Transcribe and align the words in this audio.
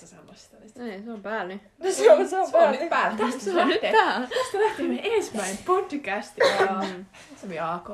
sä 0.00 0.06
sellaista. 0.06 0.56
Niin 0.74 0.92
Ei, 0.92 1.02
se 1.02 1.10
on 1.12 1.22
päällä 1.22 1.44
nyt. 1.54 1.62
No 1.78 1.90
se 1.90 2.12
on, 2.12 2.28
se 2.28 2.36
on 2.38 2.50
se 2.50 2.56
on 2.56 2.62
päällä. 2.62 2.80
nyt 2.80 2.88
päällä. 2.90 3.18
Tästä 3.18 3.40
se 3.40 3.60
on 3.62 3.68
nyt 3.68 3.80
päällä. 3.80 4.26
Tästä 4.28 4.60
lähtee 4.64 4.86
meidän 4.88 5.04
ensimmäinen 5.12 5.58
podcast. 5.66 6.38
Ja 6.38 6.46
se 7.36 7.46
oli 7.46 7.58
AK. 7.58 7.88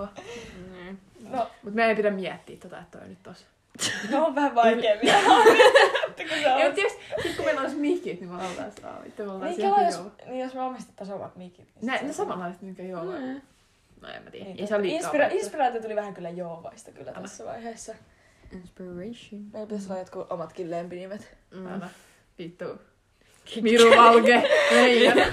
Mm. 0.57 0.97
No, 1.31 1.51
Mut 1.63 1.75
meidän 1.75 1.91
ei 1.91 1.97
pidä 1.97 2.11
miettiä 2.11 2.57
tota, 2.57 2.79
että 2.79 2.99
toi 2.99 3.09
nyt 3.09 3.23
tossa. 3.23 3.47
no 4.11 4.27
on 4.27 4.35
vähän 4.35 4.55
vaikea 4.55 4.97
vielä. 5.03 5.19
On- 6.67 6.75
tiiäks, 6.75 6.95
sit 7.23 7.37
kun 7.37 7.45
meillä 7.45 7.61
olisi 7.61 7.77
mikit, 7.77 8.21
niin 8.21 8.31
me 8.33 8.43
oltais 8.49 8.83
raavittu. 8.83 9.25
Me 9.25 9.33
oltais 9.33 9.57
Niin, 9.57 9.67
ihan 9.69 9.85
jos, 9.85 9.95
joo. 9.95 10.11
niin 10.27 10.41
jos 10.41 10.55
me 10.55 10.61
omistettaisiin 10.63 11.17
omat 11.17 11.37
mikit. 11.37 11.69
niin 11.75 11.87
Nä, 11.87 11.93
ne 11.93 11.99
se 12.01 12.07
on- 12.07 12.15
samanlaiset, 12.15 12.63
mitkä 12.63 12.83
joo. 12.83 13.05
Mm. 13.05 13.41
No 14.01 14.09
en 14.09 14.23
mä 14.23 14.31
tiedä. 14.31 14.45
Niin, 14.47 14.61
Ei 14.61 14.67
se 14.67 14.83
liikaa. 14.83 15.11
Inspira- 15.13 15.33
inspiraatio 15.35 15.83
tuli 15.83 15.97
vähän 15.97 16.15
kyllä 16.15 16.31
Joovaista 16.31 16.91
kyllä 16.93 17.11
Anna. 17.11 17.23
tässä 17.23 17.45
vaiheessa. 17.45 17.95
Inspiration. 18.53 19.43
Meillä 19.53 19.67
pitäisi 19.67 19.89
olla 19.89 19.99
jotkut 19.99 20.33
omatkin 20.33 20.71
lempinimet. 20.71 21.37
Mm. 21.51 21.67
Anna. 21.67 21.91
Vittu. 22.39 22.65
Miru 23.61 23.91
Valge. 23.91 24.43
Meidän. 24.71 25.33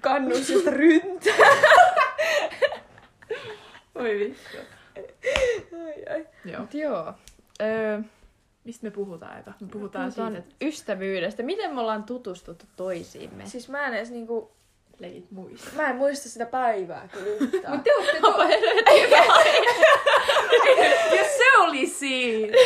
Kannusista 0.00 0.70
ryntä. 0.70 1.30
Oi 3.94 4.18
vittu. 4.18 4.58
ai, 5.84 6.14
ai. 6.14 6.26
Joo. 6.44 6.60
Mut 6.60 6.74
joo. 6.74 7.14
Öö, 7.62 8.00
Mistä 8.68 8.86
me 8.86 8.90
puhutaan 8.90 9.38
eka? 9.38 9.50
Me 9.60 9.68
puhutaan, 9.72 10.04
puhutaan 10.04 10.32
siitä, 10.32 10.38
että 10.38 10.66
ystävyydestä. 10.66 11.42
Miten 11.42 11.74
me 11.74 11.80
ollaan 11.80 12.04
tutustuttu 12.04 12.66
toisiimme? 12.76 13.46
Siis 13.46 13.68
mä 13.68 13.86
en 13.86 13.94
edes 13.94 14.10
niinku, 14.10 14.52
legit 14.98 15.30
muista. 15.30 15.70
mä 15.76 15.90
en 15.90 15.96
muista 15.96 16.28
sitä 16.28 16.46
päivää 16.46 17.08
kyllä 17.12 17.26
yhtään. 17.26 17.74
Mut 17.74 17.84
te 17.84 17.90
ootte 17.94 18.20
to... 18.20 18.28
Jos 21.16 21.36
se 21.38 21.58
oli 21.58 21.86
siinä. 21.86 22.56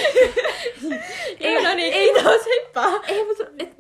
Ei, 1.41 1.65
no 1.65 1.75
niin, 1.75 1.95
ei 1.95 2.23
taas 2.23 2.41
hippaa. 2.47 3.01
Ei, 3.09 3.25
mutta 3.25 3.45
et, 3.59 3.79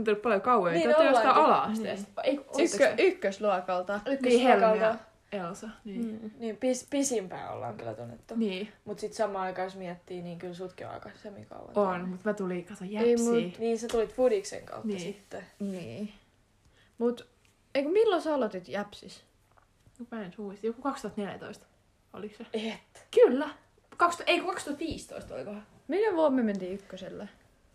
mut 0.00 0.04
tuntenut 0.04 0.22
paljon 0.22 0.40
kauemmin. 0.40 0.78
Niin 0.80 0.88
ootte 0.88 1.04
jostain 1.04 1.34
ala-asteesta. 1.36 2.22
Ei, 2.22 2.34
Ykkös, 2.58 2.78
ykkösluokalta. 2.98 4.00
Niin 4.04 4.14
Ykkösluokalta. 4.14 4.98
Elsa. 5.32 5.68
Niin. 5.84 6.18
Mm. 6.22 6.30
Niin, 6.38 6.56
pis, 6.56 6.86
pisimpään 6.90 7.52
ollaan 7.52 7.76
kyllä 7.76 7.94
tunnettu. 7.94 8.34
Niin. 8.36 8.72
Mut 8.84 8.98
sit 8.98 9.12
samaan 9.12 9.46
aikaan 9.46 9.66
jos 9.66 9.76
miettii, 9.76 10.22
niin 10.22 10.38
kyllä 10.38 10.54
sutkin 10.54 10.86
on 10.86 10.92
aikaisemmin 10.92 11.46
kauan. 11.46 11.78
On, 11.78 12.08
mutta 12.08 12.28
mä 12.30 12.34
tulin 12.34 12.64
kato 12.64 12.84
Ei 12.84 12.92
jäpsiä. 12.92 13.30
mut- 13.30 13.58
Niin, 13.58 13.78
sä 13.78 13.88
tulit 13.88 14.14
Foodiksen 14.14 14.64
kautta 14.66 14.86
Niin. 14.88 15.00
sitten. 15.00 15.42
Niin. 15.58 16.12
Mut, 16.98 17.26
eikö 17.74 17.88
milloin 17.88 18.22
sä 18.22 18.34
aloitit 18.34 18.68
Jäpsis? 18.68 19.24
No, 19.98 20.06
Mä 20.10 20.22
en 20.24 20.32
muista. 20.38 20.66
Joku 20.66 20.82
2014. 20.82 21.66
Oliko 22.12 22.34
se? 22.38 22.46
Et. 22.52 23.06
Kyllä. 23.24 23.48
2000, 23.96 24.32
ei 24.32 24.40
kun 24.40 24.48
2015 24.54 25.34
olikohan. 25.34 25.66
Minä 25.88 26.16
vuonna 26.16 26.36
me 26.36 26.42
mentiin 26.42 26.72
ykköselle? 26.74 27.28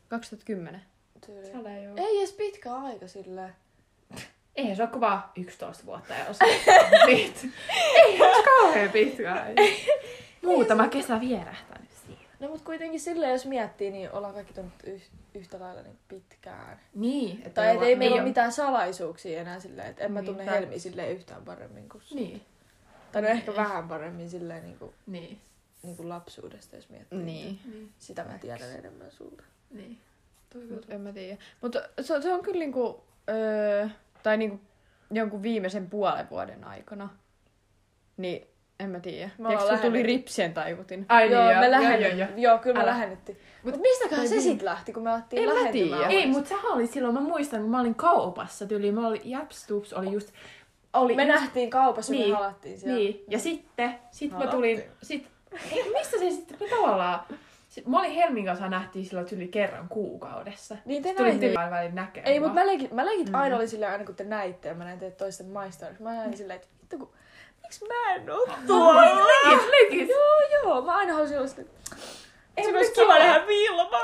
2010. 0.09 0.81
Tyyli. 1.25 1.51
Sale 1.51 1.81
joo. 1.83 1.93
Ei 1.97 2.17
edes 2.17 2.33
pitkä 2.33 2.75
aika 2.75 3.07
silleen. 3.07 3.55
Eihän 4.55 4.75
se 4.75 4.81
ole 4.83 4.89
kuin 4.91 5.01
vaan 5.01 5.23
11 5.35 5.85
vuotta 5.85 6.13
ja 6.13 6.25
osa. 6.29 6.45
Ei 7.07 7.33
se 8.17 8.43
kauhean 8.45 8.89
pitkä. 8.89 9.45
Muutama 10.43 10.87
kesä 10.87 11.19
vierähtänyt 11.19 11.89
siinä. 12.05 12.21
No 12.39 12.47
mut 12.49 12.61
kuitenkin 12.61 12.99
silleen, 12.99 13.31
jos 13.31 13.45
miettii, 13.45 13.91
niin 13.91 14.11
ollaan 14.11 14.33
kaikki 14.33 14.53
tunnettu 14.53 14.89
yh- 14.89 15.09
yhtä 15.33 15.59
lailla 15.59 15.81
niin 15.81 15.97
pitkään. 16.07 16.79
Niin. 16.95 17.37
Että 17.37 17.49
Tai 17.61 17.75
et 17.75 17.81
ei 17.83 17.95
meillä 17.95 18.13
niin 18.15 18.21
ole 18.21 18.29
mitään 18.29 18.51
salaisuuksia 18.51 19.41
enää 19.41 19.59
silleen, 19.59 19.89
että 19.89 20.03
en 20.03 20.11
mä 20.11 20.19
Niin, 20.21 20.25
tunne 20.25 20.45
tää- 20.45 20.53
Helmi 20.53 20.79
silleen 20.79 21.11
yhtään 21.11 21.45
paremmin 21.45 21.89
kuin 21.89 22.01
sut. 22.01 22.17
Niin. 22.17 22.41
Tai 23.11 23.21
no 23.21 23.27
ehkä 23.27 23.55
vähän 23.55 23.87
paremmin 23.87 24.29
silleen 24.29 24.63
niin 24.63 24.79
kuin, 24.79 24.93
Niin. 25.07 25.39
niin 25.83 25.97
kuin 25.97 26.09
lapsuudesta, 26.09 26.75
jos 26.75 26.89
miettii. 26.89 27.19
Niin. 27.19 27.59
Niin. 27.65 27.89
Sitä 27.99 28.23
mä 28.23 28.37
tiedän 28.37 28.71
enemmän 28.79 29.11
sulta. 29.11 29.43
Niin. 29.71 29.97
Mut 30.71 30.85
en 30.89 31.01
mä 31.01 31.11
tiedä. 31.11 31.37
Mutta 31.61 31.81
se, 32.01 32.21
se 32.21 32.33
on 32.33 32.41
kyllä 32.41 32.59
niinku, 32.59 33.03
öö, 33.29 33.87
tai 34.23 34.37
niinku 34.37 34.59
jonkun 35.11 35.41
viimeisen 35.43 35.89
puolen 35.89 36.29
vuoden 36.29 36.63
aikana. 36.63 37.09
Niin, 38.17 38.47
en 38.79 38.89
mä 38.89 38.99
tiedä. 38.99 39.29
Me 39.37 39.47
Tiedätkö, 39.49 39.75
se 39.77 39.81
tuli 39.81 40.03
ripsien 40.03 40.53
taivutin? 40.53 41.05
Ai 41.09 41.31
joo, 41.31 41.45
niin, 41.47 41.57
me 41.57 41.65
joo, 41.65 41.71
lähennettiin. 41.71 42.17
joo, 42.19 42.29
joo. 42.29 42.37
Joo, 42.37 42.57
kyllä 42.57 42.73
me 42.75 42.81
Älä. 42.83 42.91
lähennettiin. 42.91 43.37
Mut- 43.63 43.73
Mut 43.73 43.81
mistäköhän 43.81 44.27
se 44.27 44.35
niin. 44.35 44.43
sit 44.43 44.61
lähti, 44.61 44.93
kun 44.93 45.03
me 45.03 45.11
alettiin 45.11 45.41
En 45.43 45.49
mä 45.49 45.55
lähentymään? 45.55 46.07
tiedä. 46.07 46.21
Ei, 46.21 46.27
mutta 46.27 46.49
sehän 46.49 46.65
oli 46.71 46.87
silloin, 46.87 47.13
mä 47.13 47.21
muistan, 47.21 47.61
kun 47.61 47.69
mä 47.71 47.79
olin 47.79 47.95
kaupassa 47.95 48.65
tyyliin, 48.65 48.93
mä 48.95 49.07
olin, 49.07 49.21
Japstups 49.23 49.93
oli 49.93 50.11
just, 50.11 50.31
oli 50.93 51.15
Me 51.15 51.23
just, 51.25 51.39
nähtiin 51.39 51.69
kaupassa, 51.69 52.11
Niin. 52.11 52.29
me 52.29 52.35
halattiin 52.35 52.79
siellä. 52.79 52.97
Niin, 52.97 53.23
ja 53.29 53.39
sitten 53.39 53.95
sit 54.11 54.31
mä 54.31 54.47
tulin, 54.47 54.83
sit, 55.03 55.27
ei, 55.71 55.89
mistä 55.93 56.17
se 56.19 56.29
sitten, 56.31 56.57
me 56.61 56.67
tavallaan, 56.75 57.19
sit, 57.75 57.87
mä 57.87 57.99
olin 57.99 58.11
Helmin 58.11 58.45
kanssa 58.45 58.69
nähtiin 58.69 59.05
silloin 59.05 59.27
yli 59.31 59.47
kerran 59.47 59.89
kuukaudessa. 59.89 60.77
Niin 60.85 61.03
te 61.03 61.09
Sitten 61.09 61.15
tuli 61.17 61.27
näitte. 61.29 61.47
tyyliin 61.47 61.71
välillä 61.71 61.95
näkemään. 61.95 62.31
Ei, 62.31 62.39
mutta 62.39 62.53
mä 62.53 62.65
leikit, 62.65 62.91
mä 62.91 63.05
leikit 63.05 63.29
Mm. 63.29 63.35
aina 63.35 63.55
oli 63.55 63.67
silleen, 63.67 63.91
aina 63.91 64.03
kun 64.05 64.15
te 64.15 64.23
näitte 64.23 64.67
ja 64.67 64.73
mä 64.73 64.83
näin 64.83 64.99
teitä 64.99 65.17
toisten 65.17 65.47
maistoissa. 65.49 66.03
Mä 66.03 66.13
näin 66.13 66.37
silleen, 66.37 66.55
että 66.55 66.67
vittu 66.81 66.97
kun, 66.97 67.13
miksi 67.63 67.85
mä 67.87 68.13
en 68.15 68.29
oo 68.31 68.47
tuolla? 68.67 69.01
Legit, 69.45 69.67
legit. 69.69 70.09
Joo, 70.09 70.61
joo, 70.63 70.81
mä 70.81 70.95
aina 70.95 71.13
halusin 71.13 71.37
olla 71.37 71.47
sitä. 71.47 71.61
Ei, 72.57 72.63
Se 72.63 72.77
olisi 72.77 72.91
kiva 72.91 73.19
nähdä 73.19 73.47
Vilmaa. 73.47 74.01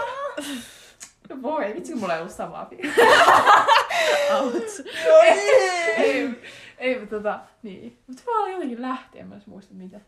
No 1.30 1.42
voi, 1.42 1.74
vitsi 1.76 1.92
kun 1.92 2.02
mulla 2.02 2.14
ei 2.14 2.20
ollut 2.22 2.34
samaa 2.34 2.66
fiilistä. 2.66 3.02
Ouch. 4.42 4.82
ei, 5.98 6.30
ei, 6.78 7.00
mutta 7.00 7.16
tota, 7.16 7.40
niin. 7.64 7.98
Mutta 8.08 8.24
mä 8.26 8.42
olin 8.42 8.54
jotenkin 8.54 8.82
lähteä, 8.82 9.26
mä 9.26 9.36
en 9.36 9.42
muista 9.46 9.74
mitä. 9.74 10.00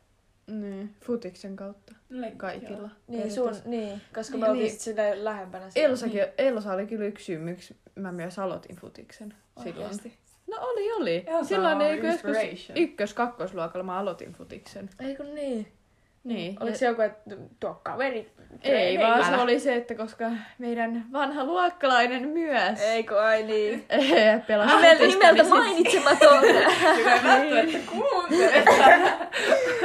Niin, 0.48 0.96
futiksen 1.02 1.56
kautta. 1.56 1.94
Legit, 2.09 2.38
Kaikilla. 2.38 2.78
joo. 2.80 2.90
Niin, 3.08 3.31
sun, 3.31 3.56
niin, 3.66 4.02
koska 4.16 4.38
me 4.38 4.42
Niin, 4.42 4.52
oltiin 4.52 4.68
niin. 4.68 4.80
silleen 4.80 5.26
lähempänä. 5.26 5.70
siellä. 5.70 5.90
Elsakin, 5.90 6.22
Elsa 6.38 6.74
oli 6.74 6.86
kyllä 6.88 7.06
yksi 7.06 7.26
syy, 7.26 7.38
miksi 7.38 7.76
mä 7.96 8.12
myös 8.12 8.40
aloitin 8.40 8.76
futiksen 8.76 9.34
silloin. 9.64 9.78
Oikeesti. 9.84 10.18
No 10.52 10.58
oli, 10.62 10.92
oli. 10.92 11.24
Elsa 11.28 11.48
Silloin 11.50 11.81
ei 11.81 11.98
kun 12.00 12.09
joskus 12.09 12.30
inspiration. 12.38 12.78
ykkös, 12.78 13.14
kakkosluokalla 13.14 13.84
mä 13.84 14.00
aloitin 14.00 14.34
futiksen. 14.34 14.90
Ei 15.00 15.16
kun 15.16 15.36
niin. 15.36 15.68
Niin. 16.24 16.58
Oliko 16.60 16.78
se 16.78 16.86
joku, 16.86 17.02
että 17.02 17.36
tuo 17.60 17.80
kaveri? 17.84 18.31
Ei, 18.62 18.74
Ei, 18.74 19.00
vaan 19.00 19.25
se 19.25 19.36
oli 19.42 19.60
se, 19.60 19.75
että 19.75 19.96
koska 19.96 20.31
meidän 20.58 21.06
vanha 21.12 21.44
luokkalainen 21.46 22.28
myös 22.28 22.80
Ei 22.81 23.04
kun 23.04 23.20
ai 23.22 23.44
niin. 23.44 23.86
pelasi 24.48 24.75
Nimeltä, 25.08 25.34
niin 25.44 25.50
mainitsematon. 25.50 26.44
Joka 27.00 27.12
ei 27.12 27.24
välttämättä 27.24 27.92
kuuntele. 27.92 28.64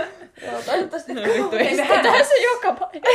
Joo, 0.43 0.63
toivottavasti 0.63 1.15
No 1.15 1.23
vittu, 1.23 1.57
Ei 1.57 1.81
estetään 1.81 2.27
se 2.27 2.35
joka 2.43 2.73
paikka. 2.73 3.09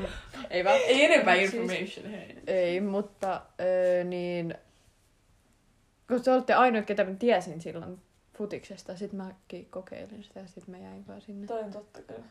Ei 0.50 0.64
vaan. 0.64 0.76
Ei 0.76 1.04
enempää 1.04 1.36
Siis- 1.36 1.54
information, 1.54 2.10
hei. 2.10 2.36
Ei, 2.46 2.80
mutta 2.80 3.42
öö, 3.60 4.04
niin... 4.04 4.54
Kun 6.08 6.22
te 6.22 6.30
olette 6.32 6.54
ainoat, 6.54 6.84
ketä 6.86 7.04
mä 7.04 7.14
tiesin 7.18 7.60
silloin 7.60 7.98
futiksesta, 8.38 8.96
sit 8.96 9.12
mäkin 9.12 9.66
kokeilin 9.70 10.22
sitä 10.24 10.40
ja 10.40 10.46
sit 10.48 10.68
mä 10.68 10.78
jäin 10.78 11.06
vaan 11.08 11.20
sinne. 11.20 11.46
Toi 11.46 11.60
on 11.62 11.70
totta 11.72 12.02
kyllä. 12.02 12.24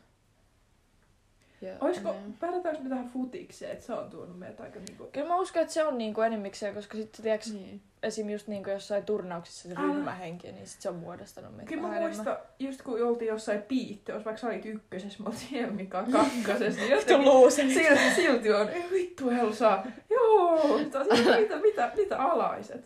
Ja, 1.60 1.72
Olisiko, 1.80 2.12
niin. 2.12 2.32
päätetäänkö 2.40 2.82
me 2.82 2.88
tähän 2.88 3.08
futikseen, 3.08 3.72
että 3.72 3.84
se 3.86 3.92
on 3.92 4.10
tuonut 4.10 4.38
meitä 4.38 4.62
aika 4.62 4.78
niinku... 4.88 5.08
Kyllä 5.12 5.28
mä 5.28 5.36
uskon, 5.40 5.62
että 5.62 5.74
se 5.74 5.84
on 5.84 5.98
niinku 5.98 6.20
enemmikseen, 6.20 6.74
koska 6.74 6.96
sitten 6.96 7.22
tiedätkö, 7.22 7.50
Niin. 7.52 7.80
esim. 8.02 8.30
just 8.30 8.46
niinku 8.48 8.70
jossain 8.70 9.04
turnauksissa 9.04 9.68
se 9.68 9.74
Ah. 9.78 9.82
ryhmähenki, 9.82 10.52
niin 10.52 10.66
sit 10.66 10.80
se 10.82 10.88
on 10.88 10.94
muodostanut 10.94 11.56
meitä 11.56 11.68
Kyllä 11.68 11.82
mä 11.88 12.00
muistan, 12.00 12.36
just 12.58 12.82
kun 12.82 13.02
oltiin 13.02 13.28
jossain 13.28 13.62
piitteessä, 13.62 14.24
vaikka 14.24 14.40
sä 14.40 14.46
olit 14.46 14.66
ykkösessä, 14.66 15.22
mä 15.22 15.28
oltiin 15.28 15.50
Helmikaan 15.50 16.12
kakkosessa, 16.12 16.80
niin 16.80 16.90
jotenkin 16.96 17.24
luusen. 17.24 17.70
silti, 17.74 18.14
silti 18.14 18.52
on, 18.52 18.68
ei 18.68 18.84
vittu 18.92 19.30
Elsa, 19.30 19.82
joo, 20.10 20.78
mitä, 20.78 20.98
mitä, 21.40 21.56
mitä, 21.62 21.92
mitä 21.96 22.18
alaiset. 22.18 22.84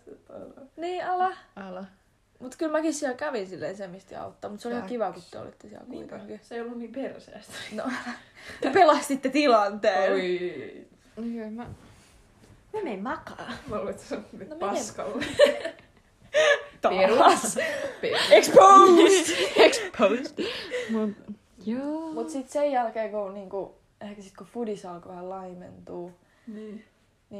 Niin, 0.76 1.06
ala. 1.06 1.32
Ala. 1.56 1.84
Mut 2.42 2.56
kyllä 2.56 2.72
mäkin 2.72 2.94
siellä 2.94 3.16
kävin 3.16 3.46
silleen 3.46 3.76
semisti 3.76 4.14
auttaa, 4.16 4.50
mutta 4.50 4.62
se 4.62 4.68
oli 4.68 4.76
ihan 4.76 4.88
kiva, 4.88 5.12
kun 5.12 5.22
te 5.30 5.38
olitte 5.38 5.68
siellä 5.68 5.86
Niinpä, 5.88 6.18
kuitenkin. 6.18 6.40
se 6.46 6.54
ei 6.54 6.60
ollut 6.60 6.78
niin 6.78 6.92
perseestä. 6.92 7.52
No, 7.74 7.84
te 8.60 8.70
pelastitte 8.70 9.28
tilanteen. 9.28 10.12
Oi. 10.12 10.86
Joo, 11.16 11.50
mä... 11.50 11.62
Mä 12.72 12.80
menin 12.82 13.02
makaa. 13.02 13.52
Mä 13.66 13.76
luulen, 13.76 13.90
että 13.90 14.02
se 14.02 14.14
on 14.16 14.24
No 14.32 14.38
nyt 14.38 14.48
mene. 14.48 14.60
paskalla. 14.60 15.22
Taas. 16.80 17.54
Perus. 18.00 18.28
Exposed! 18.30 19.36
Exposed. 19.66 20.44
Mut, 20.90 21.10
joo. 21.66 22.12
Mut 22.12 22.30
sit 22.30 22.48
sen 22.50 22.72
jälkeen, 22.72 23.10
kun 23.10 23.34
niinku, 23.34 23.74
ehkä 24.00 24.22
sit 24.22 24.36
kun 24.36 24.46
foodis 24.46 24.84
alkoi 24.86 25.10
vähän 25.12 25.30
laimentuu. 25.30 26.12
Niin. 26.46 26.84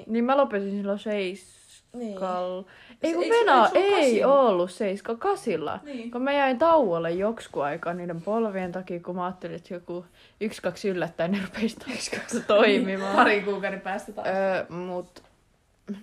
Niin 0.07 0.25
mä 0.25 0.37
lopetin 0.37 0.71
silloin 0.71 0.99
seiskal... 0.99 2.63
Niin. 2.63 2.67
Ei 3.03 3.15
kun 3.15 3.25
Venä, 3.29 3.71
ei 3.75 4.25
ollut 4.25 4.71
seiska 4.71 5.17
kasilla. 5.17 5.81
Niin. 5.85 6.11
Kun 6.11 6.23
mä 6.23 6.33
jäin 6.33 6.59
tauolle 6.59 7.11
joksku 7.11 7.61
aikaa 7.61 7.95
niiden 7.95 8.23
polvien 8.23 8.73
takia, 8.73 9.01
kun 9.01 9.15
mä 9.17 9.25
ajattelin, 9.25 9.57
että 9.57 9.75
joku 9.75 10.05
yksi, 10.41 10.63
kaksi 10.63 10.89
yllättäen 10.89 11.33
ne 11.33 11.39
rupesi 11.45 11.77
taas 11.77 12.11
toimimaan. 12.47 13.17
Pari 13.17 13.41
kuukauden 13.43 13.81
päästä 13.81 14.13
taas. 14.13 14.27
Öö, 14.29 14.77
mut 14.77 15.23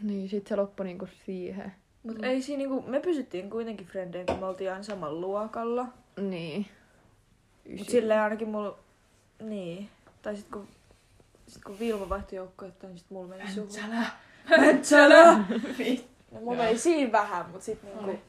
niin 0.01 0.30
sit 0.30 0.47
se 0.47 0.56
loppui 0.56 0.85
niinku 0.85 1.07
siihen. 1.25 1.71
Mut 2.03 2.18
Mm. 2.18 2.24
ei 2.24 2.42
siinä 2.42 2.57
niinku, 2.57 2.81
me 2.81 3.00
pysyttiin 3.00 3.50
kuitenkin 3.50 3.88
frendeen, 3.88 4.25
kun 4.25 4.39
me 4.39 4.45
oltiin 4.45 4.71
aina 4.71 4.83
samalla 4.83 5.21
luokalla. 5.21 5.85
Niin. 6.21 6.65
Mut 7.77 7.89
silleen 7.89 8.21
ainakin 8.21 8.47
mulla, 8.50 8.77
niin. 9.44 9.89
Tai 10.21 10.35
sit 10.38 10.47
kun 10.51 10.68
sit 11.49 11.63
kun 11.63 11.79
Vilma 11.79 12.09
vaihtoi 12.09 12.37
joukkuetta, 12.37 12.87
niin 12.87 12.97
sit 12.97 13.09
mulla 13.09 13.27
meni 13.27 13.51
suhu. 13.53 13.65
Mäntsälä. 13.67 14.05
Mäntsälä! 14.49 15.33
No 16.31 16.39
mulla 16.39 16.55
Joo. 16.55 16.63
meni 16.65 16.77
siinä 16.77 17.11
vähän, 17.11 17.45
mut 17.51 17.61
sit 17.61 17.83
niinku... 17.83 18.19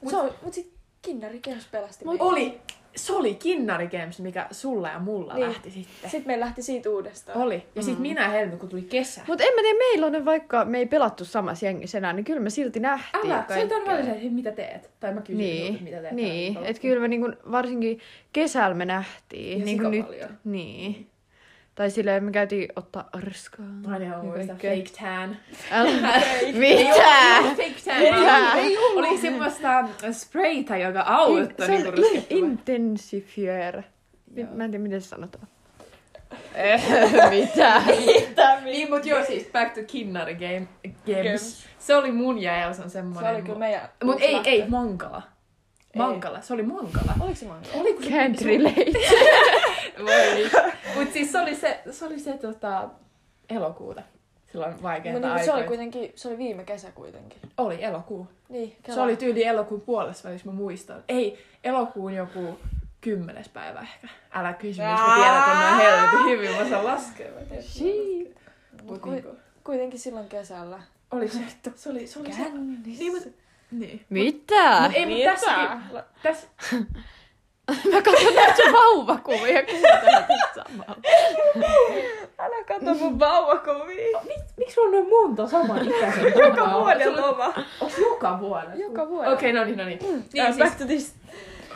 Mut, 0.00 0.10
se 0.10 0.16
oli, 0.16 0.30
mut 0.42 0.54
sit 0.54 0.72
Kinnari 1.02 1.38
kehys 1.40 1.66
pelasti 1.70 2.04
Mut 2.04 2.20
oli, 2.20 2.60
se 2.96 3.12
oli 3.12 3.34
Kinnari 3.34 3.88
Games, 3.88 4.20
mikä 4.20 4.46
sulla 4.50 4.88
ja 4.88 4.98
mulla 4.98 5.34
Niin. 5.34 5.46
lähti 5.48 5.70
sitten. 5.70 6.10
Sit 6.10 6.26
meillä 6.26 6.44
lähti 6.44 6.62
siitä 6.62 6.90
uudestaan. 6.90 7.38
Oli. 7.38 7.66
Ja 7.74 7.82
sit 7.82 7.98
minä 7.98 8.22
ja 8.22 8.28
Helmi, 8.28 8.56
kun 8.56 8.68
tuli 8.68 8.82
kesä. 8.82 9.20
Mut 9.28 9.40
en 9.40 9.54
mä 9.54 9.60
tiedä, 9.62 9.78
meillä 9.78 10.06
on 10.06 10.12
ne 10.12 10.24
vaikka 10.24 10.64
me 10.64 10.78
ei 10.78 10.86
pelattu 10.86 11.24
samassa 11.24 11.66
jengissä 11.66 11.98
enää, 11.98 12.12
niin 12.12 12.24
kyllä 12.24 12.40
me 12.40 12.50
silti 12.50 12.80
nähtiin 12.80 13.32
Älä, 13.32 13.44
se 13.48 13.74
on 13.74 13.86
välillä 13.86 14.04
se, 14.04 14.10
että 14.12 14.28
mitä 14.30 14.52
teet. 14.52 14.90
Tai 15.00 15.14
mä 15.14 15.20
kysyin 15.20 15.38
Niin, 15.38 15.66
sulta, 15.66 15.84
mitä 15.84 16.00
teet. 16.00 16.12
niin. 16.14 16.56
että 16.64 16.82
kyllä 16.82 17.00
me 17.00 17.08
niinku, 17.08 17.32
varsinkin 17.50 18.00
kesällä 18.32 18.74
me 18.74 18.84
nähtiin. 18.84 19.58
Ja 19.58 19.64
niin 19.64 19.76
sika 19.76 19.82
kuin 19.82 19.90
nyt, 19.98 20.06
paljon. 20.06 20.38
niin. 20.44 21.08
Tai 21.74 21.90
silleen 21.90 22.24
me 22.24 22.30
käytiin 22.32 22.68
ottaa 22.76 23.08
arskaa. 23.12 23.66
Aina 23.86 24.04
ja 24.04 24.16
on 24.18 24.26
muista 24.26 24.52
fake 24.52 24.84
tan. 25.00 25.36
Mitä? 26.52 27.42
fake 27.56 27.74
tan. 27.84 28.00
Mitä? 28.00 28.78
Oli 28.94 29.18
semmoista 29.18 29.84
sprayta, 30.12 30.76
joka 30.76 31.00
auttoi 31.00 31.66
Se 31.66 31.72
on 31.72 31.84
ruskettumaan. 31.98 32.50
intensifier. 32.50 33.82
Mä 34.54 34.64
en 34.64 34.70
tiedä, 34.70 34.82
miten 34.82 35.00
se 35.00 35.08
sanotaan. 35.08 35.46
mitä? 37.30 37.82
Mitä 37.86 38.60
Niin, 38.60 38.90
mut 38.90 39.06
joo, 39.06 39.24
siis 39.24 39.48
back 39.52 39.74
to 39.74 39.80
Kinnari 39.86 40.34
game, 40.34 40.68
games. 41.06 41.66
Se 41.78 41.96
oli 41.96 42.12
mun 42.12 42.38
ja 42.42 42.62
Elsan 42.62 42.90
Se 42.90 42.92
semmonen. 42.92 43.34
oli 43.34 43.42
kyllä 43.42 43.58
meidän... 43.58 43.88
Mut 44.04 44.20
ei, 44.20 44.40
ei, 44.44 44.68
Mankala. 44.68 45.22
Mankala, 45.96 46.40
se 46.40 46.54
oli 46.54 46.62
Mankala. 46.62 47.12
Oliko 47.20 47.34
se 47.36 47.46
manga? 47.46 47.68
Oli 47.74 47.94
kun 47.94 48.02
Can't 48.04 48.44
relate. 48.44 48.92
Voi. 50.04 50.50
Mut 50.94 51.12
siis 51.12 51.32
se 51.32 51.40
oli 51.40 51.54
se, 51.56 51.80
se, 51.90 52.04
oli 52.06 52.18
se 52.18 52.32
tota, 52.38 52.88
elokuuta. 53.50 54.02
Silloin 54.52 54.72
No 54.72 54.82
vaikeita 54.82 55.18
niin, 55.18 55.26
mut 55.28 55.32
aikoja. 55.38 55.44
se 55.44 55.52
oli 55.52 55.64
kuitenkin, 55.64 56.12
se 56.14 56.28
oli 56.28 56.38
viime 56.38 56.64
kesä 56.64 56.92
kuitenkin. 56.92 57.38
Oli 57.58 57.84
elokuu. 57.84 58.28
Niin, 58.48 58.76
Se 58.90 59.00
oli 59.00 59.16
tyyli 59.16 59.44
elokuun 59.44 59.80
puolessa 59.80 60.28
välissä, 60.28 60.46
mä 60.48 60.52
muistan. 60.54 61.04
Ei, 61.08 61.44
elokuun 61.64 62.14
joku 62.14 62.58
kymmenes 63.00 63.48
päivä 63.48 63.80
ehkä. 63.80 64.08
Älä 64.34 64.52
kysy, 64.52 64.82
miksi 64.82 65.04
mä 65.06 65.14
tiedän 65.14 65.42
tämän 65.42 65.76
helvetin 65.76 66.24
hyvin, 66.30 66.50
mä 66.62 66.68
saan 66.68 66.84
laskea. 66.84 67.28
Mut 68.82 68.98
Ku- 69.00 69.10
niinku, 69.10 69.36
kuitenkin 69.64 70.00
silloin 70.00 70.28
kesällä. 70.28 70.82
oli 71.10 71.28
se, 71.28 71.38
se 71.74 71.90
oli, 71.90 72.06
se 72.06 72.18
oli 72.18 72.32
se. 72.32 72.42
Niin, 72.98 73.12
mut, 73.12 73.32
niin. 73.72 74.04
Mitä? 74.08 74.80
Mut 74.80 74.92
ei, 74.94 75.06
mut 75.06 75.24
tässäkin, 75.24 76.00
tässä, 76.22 76.46
Mä 77.92 78.02
katson 78.02 78.34
näitä 78.34 78.54
sun 78.56 78.72
vauvakuvia 78.72 79.48
ja 79.56 79.62
kuuntelen 79.62 80.02
tätä 80.02 80.34
samalla. 80.54 80.96
Älä 82.38 82.64
katso 82.68 82.94
mun 82.94 83.18
vauvakuvia. 83.18 84.20
miksi 84.56 84.74
sulla 84.74 84.88
on 84.88 84.92
noin 84.94 85.08
monta 85.10 85.46
saman 85.48 85.88
ikäisen? 85.88 86.24
Joka 86.48 86.72
vuoden 86.72 87.16
loma. 87.16 87.54
Onks 87.80 87.98
joka 87.98 88.40
vuonna? 88.40 88.74
Joka 88.74 89.08
vuoden. 89.08 89.32
Okei, 89.32 89.52
no 89.52 89.64
niin, 89.64 89.78
no 89.78 89.84
niin. 89.84 89.98
Niin, 89.98 90.24
Niin, 90.32 90.44
uh, 90.48 90.54
siis, 90.54 90.58
back 90.58 90.78
to 90.78 90.84
this. 90.84 91.14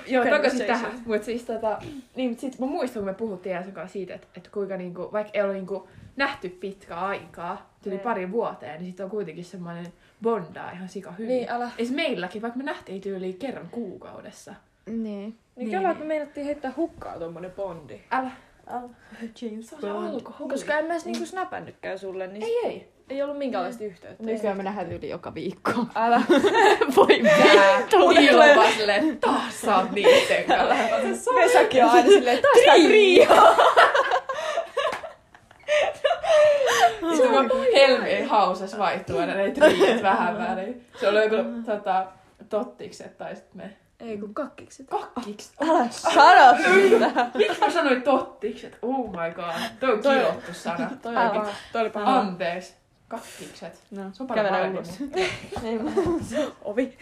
joo, 0.06 0.24
takaisin 0.24 0.66
tähän. 0.66 0.90
Mut 1.06 1.24
siis 1.24 1.44
tota, 1.44 1.78
niin, 2.16 2.30
mut 2.30 2.38
sit 2.40 2.58
mä 2.58 2.66
muistan, 2.66 3.00
kun 3.02 3.10
me 3.10 3.14
puhuttiin 3.14 3.56
Elsan 3.56 3.72
kanssa 3.72 3.92
siitä, 3.92 4.14
että, 4.14 4.26
että 4.36 4.50
kuinka 4.52 4.76
niinku, 4.76 5.08
vaikka 5.12 5.30
ei 5.34 5.42
ole 5.42 5.52
niinku 5.52 5.88
nähty 6.16 6.48
pitkä 6.48 6.96
aikaa, 6.96 7.70
tuli 7.82 7.94
Niin. 7.94 8.00
pari 8.04 8.32
vuoteen, 8.32 8.80
niin 8.80 8.90
sit 8.92 9.00
on 9.00 9.10
kuitenkin 9.10 9.44
semmoinen 9.44 9.86
bondaa 10.26 10.70
ihan 10.70 10.88
sika 10.88 11.12
hyvin. 11.12 11.28
Niin, 11.28 11.50
älä. 11.50 11.70
Ees 11.78 11.90
meilläkin, 11.90 12.42
vaikka 12.42 12.58
me 12.58 12.64
nähtiin 12.64 13.00
tyyliin 13.00 13.36
kerran 13.38 13.68
kuukaudessa. 13.70 14.54
Niin. 14.86 14.96
Niin, 15.04 15.34
Niin. 15.56 15.70
kyllä, 15.70 15.90
että 15.90 16.02
me 16.02 16.08
meinattiin 16.08 16.46
heittää 16.46 16.72
hukkaa 16.76 17.18
tommonen 17.18 17.50
bondi. 17.50 18.00
Älä. 18.10 18.30
Älä. 18.66 18.88
James 19.42 19.66
Se 19.68 19.74
on 19.76 19.80
se 19.80 19.90
alkoholi. 19.90 20.50
Koska 20.50 20.78
en 20.78 20.84
mä 20.84 20.92
edes 20.92 21.04
niinku 21.04 21.26
snapannutkaan 21.26 21.98
sulle, 21.98 22.26
niin 22.26 22.42
Ei, 22.42 22.58
ei. 22.64 22.88
ei 23.10 23.22
ollut 23.22 23.38
minkäänlaista 23.38 23.84
yhteyttä. 23.84 24.24
Nykyään 24.24 24.56
me 24.56 24.62
nähdään 24.62 24.92
yli 24.92 25.08
joka 25.08 25.34
viikko. 25.34 25.72
Älä. 25.94 26.22
Voi 26.96 27.06
vittu. 27.08 28.10
Ilma 28.10 28.44
vaan 28.56 28.72
silleen, 28.72 29.18
taas 29.18 29.60
sä 29.60 29.76
oot 29.76 29.90
niitten 29.90 30.44
kanssa. 30.44 31.30
Vesakin 31.34 31.84
on 31.84 31.90
aina 31.90 32.08
silleen, 32.08 32.38
taas 32.42 32.64
tää 32.64 32.74
trio. 32.74 33.26
Sitten 37.16 37.48
kun 37.50 37.64
Helmi 37.74 38.15
hausas 38.28 38.78
vaihtuu 38.78 39.18
aina 39.18 39.34
ne 39.34 39.50
triit 39.50 40.02
vähän 40.02 40.38
väliin. 40.48 40.86
Se 41.00 41.08
oli 41.08 41.22
joku 41.22 41.36
tota, 41.66 42.06
tottikset 42.48 43.18
tai 43.18 43.36
sit 43.36 43.54
me 43.54 43.76
Ei 44.00 44.18
kun 44.18 44.34
kakkikset. 44.34 44.86
kakkikset. 44.88 45.52
Älä 45.68 45.88
sano 45.90 46.56
sitä. 46.64 47.30
Miksi 47.34 47.60
mä 47.60 47.70
sanoin 47.70 48.02
tottikset? 48.02 48.78
Oh 48.82 49.10
my 49.10 49.30
god. 49.34 49.54
Toi 49.80 49.92
on 49.92 50.00
kirottu 50.02 50.54
sana. 50.54 50.90
Toi 51.02 51.16
oli. 51.16 51.48
Toi 51.72 51.80
oli 51.82 51.90
paha. 51.90 52.18
Anteeksi. 52.18 52.74
Kakkikset. 53.08 53.80
No, 53.90 54.02
Se 54.12 54.22
on 54.22 54.26
paljon 54.26 54.46
mä. 54.52 54.82
Ovi. 56.64 56.98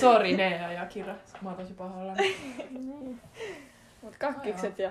Sori 0.00 0.36
Nea 0.36 0.72
ja 0.72 0.86
Kira. 0.86 1.14
Mä 1.42 1.48
oon 1.50 1.58
tosi 1.58 1.72
pahoillani. 1.72 2.36
Mut 4.02 4.16
kakkikset 4.18 4.78
ja 4.78 4.90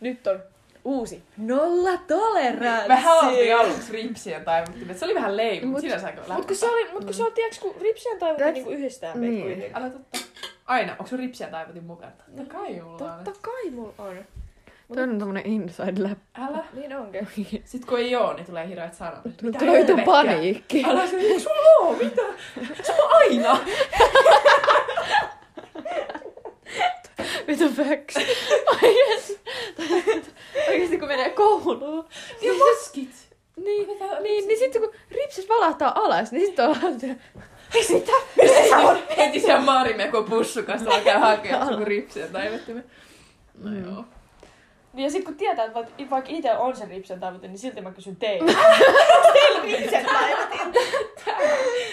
nyt 0.00 0.26
on 0.26 0.40
uusi 0.84 1.22
nolla 1.36 1.90
toleranssi. 2.06 2.88
Me 2.88 2.96
haluttiin 2.96 3.56
aluksi 3.56 3.92
ripsien 3.92 4.44
taivuttimet. 4.44 4.98
Se 4.98 5.04
oli 5.04 5.14
vähän 5.14 5.36
leima, 5.36 5.66
mutta 5.66 5.78
Mut- 5.78 5.90
sinä 5.90 5.98
saiko 6.00 6.20
läpi. 6.20 6.32
Mut 6.32 6.46
kun 6.46 6.56
se 6.56 6.66
oli, 6.70 6.92
mut 6.92 7.04
kun 7.04 7.14
se 7.14 7.22
oli, 7.22 7.32
tiiäks, 7.32 7.58
kun 7.58 7.74
ripsien 7.80 8.18
taivutti 8.18 8.44
That's- 8.44 8.52
niinku 8.52 8.70
yhdistää 8.70 9.14
meitä 9.14 9.32
niin. 9.34 9.42
kuitenkin. 9.42 9.76
Älä 9.76 9.90
totta. 9.90 10.18
Aina. 10.66 10.92
Onko 10.92 11.06
sun 11.06 11.18
ripsien 11.18 11.50
taivutin 11.50 11.84
mukana? 11.84 12.12
Totta 12.36 12.52
kai 12.54 12.80
mulla 12.80 13.12
on. 13.14 13.24
Totta 13.24 13.40
kai 13.40 13.70
mulla 13.70 13.94
on. 13.98 14.16
Toi 14.94 15.02
on 15.02 15.18
tommonen 15.18 15.46
inside 15.46 16.02
lab. 16.02 16.18
Älä. 16.48 16.64
Niin 16.74 16.96
onkin. 16.96 17.28
Sitten 17.64 17.88
kun 17.88 17.98
ei 17.98 18.16
oo, 18.16 18.32
niin 18.32 18.46
tulee 18.46 18.68
hirveät 18.68 18.94
sanat. 18.94 19.24
Mitä 19.42 19.58
Tulee 19.58 19.74
helvettiä? 19.78 20.04
paniikki. 20.04 20.84
Älä 20.88 21.06
se, 21.06 21.16
eikö 21.16 21.40
sulla 21.40 21.70
oo? 21.80 21.92
Mitä? 21.92 22.22
Se 22.82 22.92
on 23.02 23.10
aina. 23.12 23.58
Vitu 27.48 27.68
facts. 27.68 28.16
Oikeesti. 28.82 29.40
Oikeesti 30.68 30.98
kun 30.98 31.08
menee 31.08 31.30
kouluun. 31.30 32.04
Ja 32.42 32.52
maskit. 32.54 33.10
Niin, 33.64 33.88
Mitä- 33.88 34.20
niin, 34.20 34.48
niin 34.48 34.58
sitten 34.58 34.82
kun 34.82 34.90
valahtaa 35.84 36.04
alas, 36.04 36.32
niin 36.32 36.46
sitten 36.46 36.64
ollaan 36.68 37.00
siellä. 37.00 37.16
Mitä? 37.90 38.12
Missä 38.42 38.68
sä 38.70 38.78
oot? 38.78 39.16
Heti 39.16 39.40
siellä 39.40 39.60
Maarimeko 39.60 40.22
pussukasta 40.22 40.90
alkaa 40.94 41.18
hakea 41.18 41.66
sun 41.66 41.86
ripsiä 41.86 42.26
taivuttimen. 42.26 42.84
No 43.64 43.70
Mm. 43.70 43.84
joo. 43.84 44.04
Niin 44.92 45.04
ja 45.04 45.10
sit 45.10 45.24
kun 45.24 45.34
tietää, 45.34 45.64
että 45.64 45.80
vaikka- 46.10 46.30
itse 46.32 46.52
on 46.52 46.76
se 46.76 46.84
ripsen 46.84 47.20
taivutin, 47.20 47.50
niin 47.50 47.58
silti 47.58 47.80
mä 47.80 47.90
kysyn 47.90 48.16
teille. 48.16 48.52
ripsen 49.62 50.06
taivutin. 50.06 50.82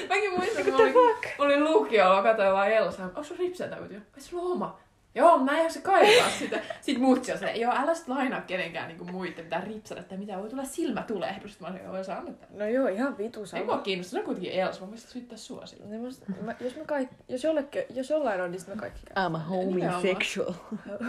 Mäkin 0.10 0.32
muistan, 0.38 0.64
kun 0.66 0.74
mä 0.74 0.80
olin, 0.80 0.94
mä 1.40 1.46
olin 1.46 1.64
lukiolla, 1.64 2.16
mä 2.16 2.24
katsoin 2.24 2.54
vaan 2.54 2.72
Elsaa. 2.72 3.06
Onko 3.06 3.24
sun 3.24 3.38
ripsiä 3.38 3.68
taivutin? 3.68 3.98
Ai 4.16 4.22
sulla 4.22 4.44
oma. 4.54 4.80
Joo, 5.16 5.38
mä 5.38 5.60
en 5.60 5.72
se 5.74 5.82
kaivaa 5.82 6.30
sitä. 6.30 6.60
Sitten 6.82 7.04
mutsi 7.04 7.32
on 7.32 7.38
se, 7.38 7.52
joo, 7.52 7.74
älä 7.76 7.94
sit 7.96 8.08
lainaa 8.08 8.42
kenenkään 8.42 8.88
niinku 8.88 9.06
muiden 9.06 9.44
mitään 9.44 9.64
ripsata, 9.68 10.02
että 10.02 10.18
mitä 10.18 10.38
voi 10.38 10.50
tulla 10.50 10.64
silmätulehdus. 10.66 11.60
Mä 11.60 11.68
olin, 11.68 11.80
joo, 11.84 11.96
antaa. 12.18 12.48
No 12.50 12.66
joo, 12.68 12.88
ihan 12.88 13.18
vitu 13.18 13.40
Ei 13.40 13.64
mua 13.64 13.72
sama. 13.74 13.78
kiinnosta, 13.84 14.12
se 14.12 14.18
on 14.20 14.26
kuitenkin 14.26 14.54
Elsa, 14.54 14.82
mä 14.82 14.90
voisin 14.90 15.10
syyttää 15.10 15.38
sua 15.38 15.66
sillä. 15.66 15.86
Niin 15.86 16.02
musta, 16.02 16.26
mä, 16.42 16.56
jos, 16.60 16.76
me 16.76 16.86
kaikki, 16.86 17.16
jos, 17.30 17.44
jollekin, 17.44 17.84
jos 17.96 18.10
jollain 18.10 18.42
on, 18.42 18.52
niin 18.52 18.60
sit 18.60 18.70
me 18.70 18.76
kaikki 18.76 19.02
käy. 19.16 19.26
I'm 19.28 19.36
a 19.36 19.40
homosexual. 19.40 20.54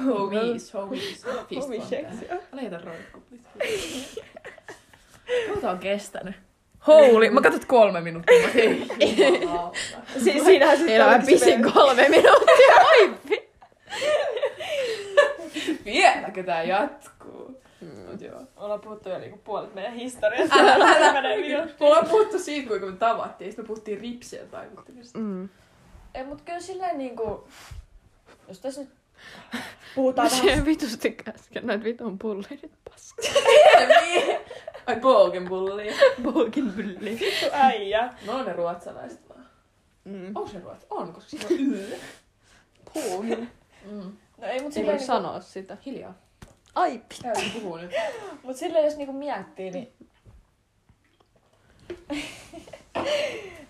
Homies, 0.06 0.75
homies. 0.75 1.02
Fist 1.49 1.68
Homosexual. 1.68 2.38
Älä 2.52 2.62
jätä 2.62 2.78
roikkuu. 2.85 3.23
Tuota 5.52 5.71
on 5.71 5.78
kestänyt. 5.78 6.35
Holy, 6.87 7.30
mä 7.30 7.40
katsot 7.40 7.64
kolme 7.64 8.00
minuuttia. 8.00 8.49
Mä. 8.49 9.71
Si- 10.25 10.40
siinähän 10.44 10.78
se 10.78 10.85
pisin 11.26 11.49
meidän- 11.61 11.73
kolme 11.73 12.09
minuuttia. 12.09 12.75
Oi, 12.92 13.14
vi- 13.30 13.51
Vieläkö 15.84 16.42
tää 16.42 16.62
jatkuu? 16.62 17.62
Mut 18.10 18.20
joo. 18.20 18.40
Ollaan 18.56 18.80
puhuttu 18.80 19.08
jo 19.08 19.18
niinku 19.18 19.40
puolet 19.44 19.74
meidän 19.74 19.92
historiasta. 19.92 20.54
Älä, 20.58 20.74
älä, 20.74 21.36
minuutti. 21.36 21.74
Me 21.80 21.86
ollaan 21.86 22.06
puhuttu 22.06 22.38
siitä, 22.38 22.68
kuinka 22.68 22.86
me 22.86 22.96
tavattiin. 22.96 23.50
Sitten 23.50 23.64
me 23.64 23.66
puhuttiin 23.66 24.00
ripsien 24.00 24.48
taivuttimista. 24.48 25.18
Mm. 25.18 25.48
Ei, 26.14 26.24
mut 26.24 26.42
kyllä 26.42 26.60
silleen 26.60 26.98
niinku... 26.98 27.48
Jos 28.48 28.60
tässä 28.60 28.80
nyt 28.80 28.90
puhutaan 29.94 30.30
vähän... 30.30 30.58
Se 30.58 30.64
vitusti 30.64 31.10
käsken 31.10 31.66
noit 31.66 31.84
vitun 31.84 32.18
pullerit 32.18 32.72
paska. 32.90 33.22
Ai 34.86 34.96
Bogenbullia. 35.00 35.94
Bogen 36.22 36.72
pulli. 36.72 37.18
Vittu 37.20 37.46
äijä. 37.52 38.14
No 38.26 38.32
on 38.32 38.46
ne 38.46 38.52
ruotsalaiset 38.52 39.28
vaan. 39.28 39.46
Mm. 40.04 40.26
Onko 40.34 40.48
se 40.48 40.60
ruotsa? 40.60 40.86
On, 40.90 41.12
koska 41.12 41.30
siinä 41.30 41.46
on 41.46 41.74
y. 41.76 41.96
Bogen. 42.94 43.50
Mm. 43.90 44.12
No 44.42 44.49
ei, 44.49 44.62
mut 44.62 44.76
Ei 44.76 44.82
voi 44.84 44.92
niinku, 44.92 45.06
sanoa 45.06 45.40
sitä. 45.40 45.76
Hiljaa. 45.87 46.14
Ai, 46.75 47.02
Täysin 47.22 47.50
puhuu 47.52 47.76
nyt. 47.76 47.90
mut 48.42 48.56
silleen 48.56 48.84
jos 48.84 48.96
niinku 48.96 49.12
miettii, 49.12 49.70
niin... 49.70 49.92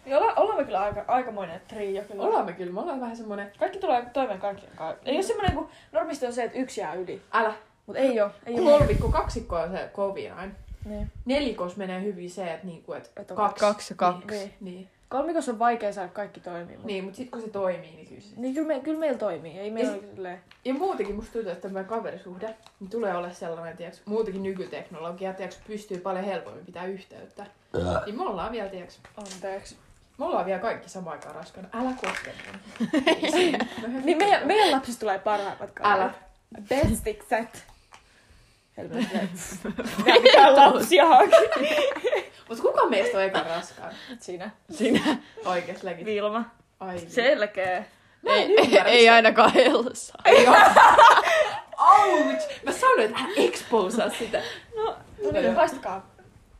niin 0.04 0.16
olla, 0.16 0.34
ollaan 0.34 0.58
me 0.58 0.64
kyllä 0.64 0.80
aika, 0.80 1.04
aikamoinen 1.08 1.60
trio 1.68 2.02
kyllä. 2.02 2.22
Ollaan 2.22 2.44
me 2.46 2.52
kyllä, 2.52 2.72
me 2.72 2.80
ollaan 2.80 3.00
vähän 3.00 3.16
semmonen... 3.16 3.52
Kaikki 3.58 3.78
tulee 3.78 4.06
toimeen 4.12 4.40
kaikkien 4.40 4.72
kanssa. 4.76 5.02
Ei 5.04 5.14
ole 5.14 5.22
semmoinen, 5.22 5.54
kun 5.56 5.68
normisti 5.92 6.26
on 6.26 6.32
se, 6.32 6.44
että 6.44 6.58
yksi 6.58 6.80
jää 6.80 6.94
yli. 6.94 7.22
Älä. 7.32 7.54
Mut 7.86 7.96
ei 7.96 8.20
oo. 8.20 8.30
Ei 8.46 8.60
oo. 8.60 8.78
Kolmikko, 8.78 9.08
kaksikko 9.08 9.56
on 9.56 9.70
se 9.70 9.90
kovin 9.92 10.32
aina. 10.32 10.52
Niin. 10.84 11.10
Nelikos 11.24 11.76
menee 11.76 12.02
hyvin 12.02 12.30
se, 12.30 12.52
että 12.52 12.66
niinku, 12.66 12.92
et 12.92 13.12
Et 13.16 13.30
on 13.30 13.36
kaksi. 13.36 13.60
kaksi 13.60 13.92
ja 13.92 13.96
kaksi. 13.96 14.26
Niin, 14.28 14.54
Niin. 14.60 14.74
niin. 14.74 14.88
Kolmikossa 15.12 15.52
on 15.52 15.58
vaikea 15.58 15.92
saada 15.92 16.08
kaikki 16.08 16.40
toimimaan. 16.40 16.86
niin 16.86 17.04
mutta 17.04 17.16
sitten 17.16 17.30
kun 17.40 17.48
se 17.48 17.52
toimii, 17.52 17.90
niin 17.96 18.06
kyllä 18.08 18.20
se... 18.20 18.28
Niin 18.36 18.54
kyllä, 18.54 18.66
me, 18.66 18.80
kyllä 18.80 18.98
meillä 18.98 19.18
toimii. 19.18 19.58
Ei 19.58 19.70
meillä 19.70 19.90
Ja 19.92 19.98
ole 19.98 20.06
silleen... 20.14 20.40
Ja 20.64 20.74
muutenkin 20.74 21.16
musta 21.16 21.32
tuntuu, 21.32 21.52
että 21.52 21.68
tämä 21.68 21.84
kaverisuhde 21.84 22.54
niin 22.80 22.90
tulee 22.90 23.16
olla 23.16 23.30
sellainen, 23.30 23.76
tiiäks, 23.76 24.02
muutenkin 24.04 24.42
nykyteknologia, 24.42 25.32
tiiäks, 25.32 25.60
pystyy 25.66 25.98
paljon 25.98 26.24
helpommin 26.24 26.66
pitää 26.66 26.84
yhteyttä. 26.86 27.46
Niin 28.06 28.16
me 28.16 28.22
ollaan 28.22 28.52
vielä, 28.52 28.68
tiiäks, 28.68 29.00
Anteeksi. 29.16 29.76
me 30.18 30.24
ollaan 30.24 30.46
vielä 30.46 30.60
kaikki 30.60 30.88
samaan 30.88 31.16
aikaan 31.16 31.34
raskaana. 31.34 31.68
Älä 31.72 31.92
koske. 32.00 32.32
No, 33.82 33.88
Niin 34.04 34.18
meidän, 34.18 34.46
meidän 34.46 34.70
lapsista 34.70 35.00
tulee 35.00 35.18
parhaimmat 35.18 35.70
kaverit. 35.70 35.96
Älä. 35.96 36.14
Bestikset. 36.68 37.64
Helvetti. 38.76 39.18
Mitä 40.22 40.56
lapsia 40.56 41.06
hakea? 41.06 41.40
Mut 42.48 42.60
kuka 42.60 42.86
meistä 42.86 43.18
on 43.18 43.24
eka 43.24 43.42
raskaan? 43.42 43.92
Sinä. 44.20 44.50
Sinä. 44.70 45.16
Oikeesti 45.44 45.86
legit. 45.86 46.04
Vilma. 46.04 46.44
Ai. 46.80 46.98
Selkeä. 47.08 47.84
Mä 48.22 48.34
en 48.34 48.50
Ei, 48.50 48.64
ymmärrä, 48.64 48.90
ei 48.90 49.08
ainakaan 49.08 49.56
Elsa. 49.56 50.14
Ei. 50.24 50.46
Ouch! 51.78 52.62
Mä 52.64 52.72
sanoin, 52.72 53.00
että 53.00 53.18
hän 53.18 53.30
exposaa 53.36 54.10
sitä. 54.10 54.42
No, 54.76 54.96
no 55.24 55.30
niin, 55.32 55.54
haistakaa. 55.56 56.06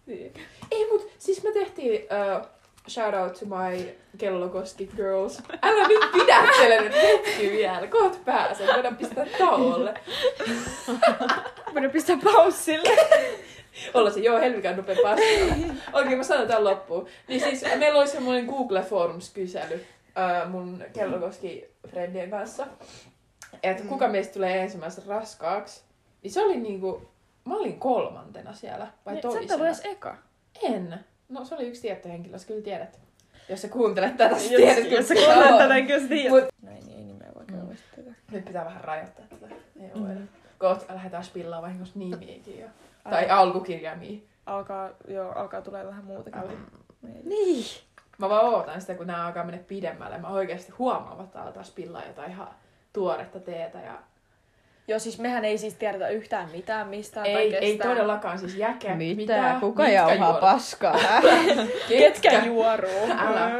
Niin. 0.06 0.34
Ei, 0.70 0.86
mut 0.90 1.10
siis 1.18 1.42
me 1.42 1.52
tehtiin 1.52 2.00
uh, 2.02 2.46
shout 2.88 3.14
out 3.14 3.32
to 3.38 3.46
my 3.46 3.94
kellokoski 4.18 4.90
girls. 4.96 5.42
Älä 5.62 5.88
nyt 5.88 6.12
pidättele 6.12 6.80
nyt 6.80 6.94
hetki 7.02 7.50
vielä. 7.50 7.86
Koot 7.86 8.24
pääset. 8.24 8.66
Voidaan 8.74 8.96
pistää 8.96 9.26
tauolle. 9.38 9.94
Voidaan 11.74 11.92
pistää 11.92 12.18
paussille. 12.24 12.88
Olla 13.94 14.10
se, 14.10 14.20
joo, 14.20 14.38
Helmikään 14.38 14.76
nopea 14.76 14.96
paskaa. 15.02 15.26
Okei, 16.00 16.16
mä 16.16 16.22
sanon 16.22 16.46
tämän 16.46 16.64
loppuun. 16.64 17.06
Niin 17.28 17.40
siis 17.40 17.64
meillä 17.78 17.98
oli 18.00 18.08
semmoinen 18.08 18.44
Google 18.44 18.82
Forms-kysely 18.82 19.74
uh, 19.74 20.50
mun 20.50 20.84
kellokoski-friendien 20.92 22.30
kanssa. 22.30 22.66
Että 23.62 23.82
kuka 23.84 24.08
meistä 24.08 24.32
tulee 24.34 24.62
ensimmäisestä 24.62 25.10
raskaaksi. 25.10 25.82
Niin 26.22 26.30
se 26.30 26.42
oli 26.44 26.56
niinku, 26.56 27.02
mä 27.44 27.56
olin 27.56 27.78
kolmantena 27.78 28.52
siellä. 28.52 28.86
Vai 29.06 29.14
Niin, 29.14 29.22
Sä 29.22 29.28
et 29.28 29.32
toisena? 29.34 29.54
ollut 29.54 29.66
edes 29.66 29.80
eka. 29.84 30.16
En. 30.62 30.98
No 31.28 31.44
se 31.44 31.54
oli 31.54 31.68
yksi 31.68 31.82
tietty 31.82 32.08
henkilö, 32.08 32.38
sä 32.38 32.46
kyllä 32.46 32.62
tiedät. 32.62 33.00
Jos 33.48 33.62
sä 33.62 33.68
kuuntelet 33.68 34.16
tätä, 34.16 34.38
sä 34.38 34.48
tiedät 34.48 34.90
jos 34.90 35.08
sä 35.08 35.14
on. 35.14 35.58
tätä, 35.58 35.80
kyllä 35.80 36.00
sä 36.00 36.08
tiedät. 36.08 36.30
Mut- 36.32 36.48
Näin, 36.62 36.86
niin 36.86 36.98
ei 36.98 37.04
nimeä 37.04 37.28
vaikka 37.34 37.54
Mm. 37.54 37.76
tätä. 37.96 38.10
Nyt 38.30 38.44
pitää 38.44 38.64
vähän 38.64 38.84
rajoittaa 38.84 39.24
tätä. 39.30 39.54
Ei 39.80 39.90
Mm. 39.94 40.06
mm. 40.08 40.28
Kohta 40.58 40.94
lähdetään 40.94 41.24
spillaa 41.24 41.62
vahingossa 41.62 41.98
nimiäkin 41.98 42.60
jo. 42.60 42.66
Ai. 43.04 43.12
Tai 43.12 43.30
alkukirjaimia. 43.30 44.20
Alkaa, 44.46 44.90
joo, 45.08 45.32
alkaa 45.32 45.62
tulee 45.62 45.86
vähän 45.86 46.04
muutakin. 46.04 46.40
Älä. 46.40 46.52
Niin. 47.02 47.28
Niin. 47.28 47.64
Mä 48.18 48.28
vaan 48.28 48.44
ootan 48.44 48.80
sitä, 48.80 48.94
kun 48.94 49.06
nämä 49.06 49.26
alkaa 49.26 49.44
mennä 49.44 49.62
pidemmälle. 49.68 50.18
Mä 50.18 50.28
oikeasti 50.28 50.72
huomaan, 50.78 51.24
että 51.24 51.42
aletaan 51.42 51.64
spillaa 51.66 52.04
jotain 52.04 52.30
ihan 52.30 52.48
tuoretta 52.92 53.40
teetä. 53.40 53.78
Ja... 53.78 53.98
Joo, 54.88 54.98
siis 54.98 55.18
mehän 55.18 55.44
ei 55.44 55.58
siis 55.58 55.74
tiedetä 55.74 56.08
yhtään 56.08 56.50
mitään 56.50 56.88
mistään 56.88 57.26
tai 57.26 57.34
Ei, 57.34 57.54
ei 57.56 57.70
kestään. 57.72 57.96
todellakaan 57.96 58.38
siis 58.38 58.54
jäkeä. 58.54 58.94
Mitä? 58.96 59.56
Kuka 59.60 59.82
Mitkä 59.82 59.94
jauhaa 59.94 60.16
juodut? 60.16 60.40
paskaa? 60.40 60.96
Ketkä 61.88 62.44
juoruu? 62.44 63.10
Älä. 63.18 63.50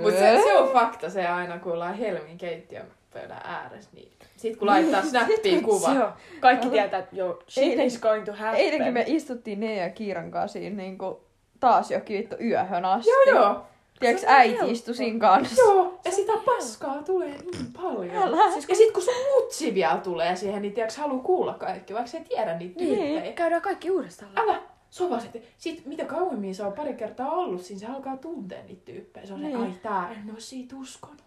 Mut 0.00 0.12
se, 0.12 0.40
se, 0.44 0.58
on 0.58 0.72
fakta 0.72 1.10
se 1.10 1.26
aina, 1.26 1.58
kun 1.58 1.72
ollaan 1.72 1.94
Helmin 1.94 2.38
keittiön 2.38 2.86
pöydän 3.12 3.40
ääressä. 3.44 3.90
Niin 3.92 4.12
sit 4.36 4.56
kun 4.56 4.68
laittaa 4.68 5.02
snappiin 5.02 5.62
kuva. 5.62 5.94
Joo. 5.94 6.10
Kaikki 6.40 6.70
tietää, 6.70 6.98
että 7.00 7.16
joo, 7.16 7.42
shit 7.48 7.64
Eilen- 7.64 7.86
is 7.86 7.98
going 8.00 8.24
to 8.24 8.32
happen. 8.32 8.60
Eilenkin 8.60 8.92
me 8.92 9.04
istuttiin 9.06 9.60
ne 9.60 9.76
ja 9.76 9.90
Kiiran 9.90 10.30
kanssa 10.30 10.58
siinä 10.58 10.76
niinku 10.76 11.20
taas 11.60 11.90
jokin 11.90 12.18
vittu 12.18 12.36
yöhön 12.44 12.84
asti. 12.84 13.10
Joo, 13.10 13.36
joo. 13.42 13.62
Tiedätkö, 14.00 14.26
äiti 14.28 14.54
helppo. 14.54 14.72
istui 14.72 14.94
siinä 14.94 15.18
kanssa. 15.18 15.62
Joo, 15.62 16.00
ja 16.04 16.10
sitä 16.12 16.32
paskaa 16.44 17.02
tulee 17.02 17.28
niin 17.28 17.72
paljon. 17.82 18.16
Älä. 18.16 18.52
Siis, 18.52 18.68
ja 18.68 18.74
sit 18.74 18.92
kun 18.92 19.02
sun 19.02 19.14
mutsi 19.34 19.74
vielä 19.74 19.96
tulee 19.96 20.36
siihen, 20.36 20.62
niin 20.62 20.74
tiiäks 20.74 20.96
haluu 20.96 21.20
kuulla 21.22 21.54
kaikki, 21.54 21.94
vaikka 21.94 22.10
se 22.10 22.18
ei 22.18 22.24
tiedä 22.24 22.56
niitä 22.58 22.80
Niin. 22.80 22.98
tyyppejä. 22.98 23.32
Käydään 23.32 23.62
kaikki 23.62 23.90
uudestaan. 23.90 24.30
Älä 24.38 24.62
sovaset. 24.90 25.42
Sit 25.58 25.86
mitä 25.86 26.04
kauemmin 26.04 26.54
se 26.54 26.62
on 26.64 26.72
pari 26.72 26.94
kertaa 26.94 27.30
ollut 27.30 27.62
siinä, 27.62 27.80
se 27.80 27.86
alkaa 27.86 28.16
tuntea 28.16 28.62
niitä 28.62 28.82
tyyppejä. 28.84 29.26
Se 29.26 29.32
on 29.34 29.42
Niin. 29.42 29.56
se, 29.58 29.62
ai 29.64 29.72
tää, 29.82 30.10
en 30.12 30.30
oo 30.34 30.40
siitä 30.40 30.76
uskonut. 30.76 31.20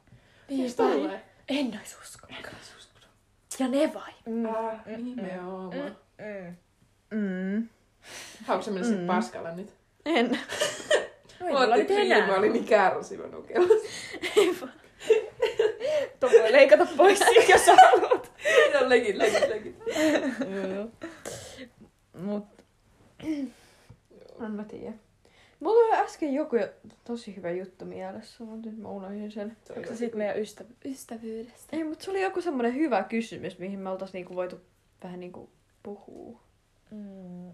Niin, 0.49 0.59
Siis 0.59 0.75
tulee. 0.75 1.21
En 1.59 1.79
ois 1.79 1.97
usko. 2.01 2.27
En 2.29 2.35
oo 2.45 2.77
uskonut. 2.77 3.09
Ja 3.59 3.67
ne 3.67 3.93
vai? 3.93 4.13
Mm. 4.25 4.45
Ää, 4.45 4.83
nimenomaan. 4.97 5.95
Mm. 6.17 6.55
Mm. 7.19 7.69
Haluatko 8.45 8.65
sä 8.65 8.71
mennä 8.71 8.87
sit 8.87 8.99
Mm. 8.99 9.07
paskalla 9.07 9.51
nyt? 9.51 9.73
En. 10.05 10.39
No 11.39 11.47
ei 11.47 11.53
mulla 11.53 11.75
nyt 11.75 11.91
enää. 11.91 12.27
Mä 12.27 12.35
olin 12.35 12.53
niin 12.53 12.65
kärsivä 12.65 13.27
nukella. 13.27 13.67
Tuo 16.19 16.29
voi 16.29 16.51
leikata 16.51 16.87
pois, 16.97 17.19
jos 17.49 17.65
haluat. 17.67 18.31
Joo, 18.73 18.89
legit, 18.89 19.15
legit, 19.15 19.49
legit. 19.49 19.75
Mut... 22.13 22.45
En 24.45 24.51
mä 24.51 24.63
tiedä. 24.63 24.93
Mulla 25.63 25.85
oli 25.85 26.05
äsken 26.05 26.33
joku 26.33 26.55
jo- 26.55 26.69
tosi 27.03 27.35
hyvä 27.35 27.51
juttu 27.51 27.85
mielessä, 27.85 28.43
mutta 28.43 28.69
nyt 28.69 28.77
mä 28.77 28.89
unohdin 28.89 29.31
sen. 29.31 29.57
Onko 29.77 29.89
se 29.89 29.95
sit 29.95 30.15
meidän 30.15 30.35
ystäv- 30.35 30.89
ystävyydestä? 30.89 31.77
Ei, 31.77 31.83
mutta 31.83 32.05
se 32.05 32.11
oli 32.11 32.21
joku 32.21 32.41
semmonen 32.41 32.75
hyvä 32.75 33.03
kysymys, 33.03 33.59
mihin 33.59 33.79
me 33.79 33.89
oltais 33.89 34.13
niinku 34.13 34.35
voitu 34.35 34.61
vähän 35.03 35.19
niinku 35.19 35.49
puhua. 35.83 36.39
Mm. 36.91 37.49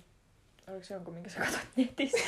Oliko 0.70 0.84
se 0.84 0.94
jonkun, 0.94 1.14
minkä 1.14 1.30
sä 1.30 1.40
katsot 1.40 1.62
netistä? 1.76 2.20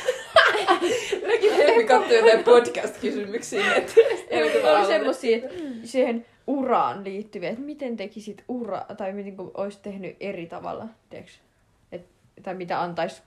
Legit 1.22 1.58
Helmi 1.58 1.84
katsoi 1.84 2.18
jotain 2.18 2.44
podcast-kysymyksiä. 2.44 3.76
Et, 3.76 3.96
ei 4.30 4.44
Oli 4.44 4.86
semmosia 4.88 5.50
siihen 5.84 6.26
uraan 6.48 7.04
liittyviä, 7.04 7.50
että 7.50 7.62
miten 7.62 7.98
tekisit 7.98 8.44
ura, 8.48 8.86
tai 8.98 9.14
miten 9.14 9.38
kun 9.38 9.52
olisit 9.54 9.82
tehnyt 9.82 10.16
eri 10.20 10.46
tavalla, 10.46 10.88
tiedätkö? 11.10 11.34
Et, 11.92 12.06
tai 12.44 12.56
mitä 12.56 12.82
antais 12.82 13.24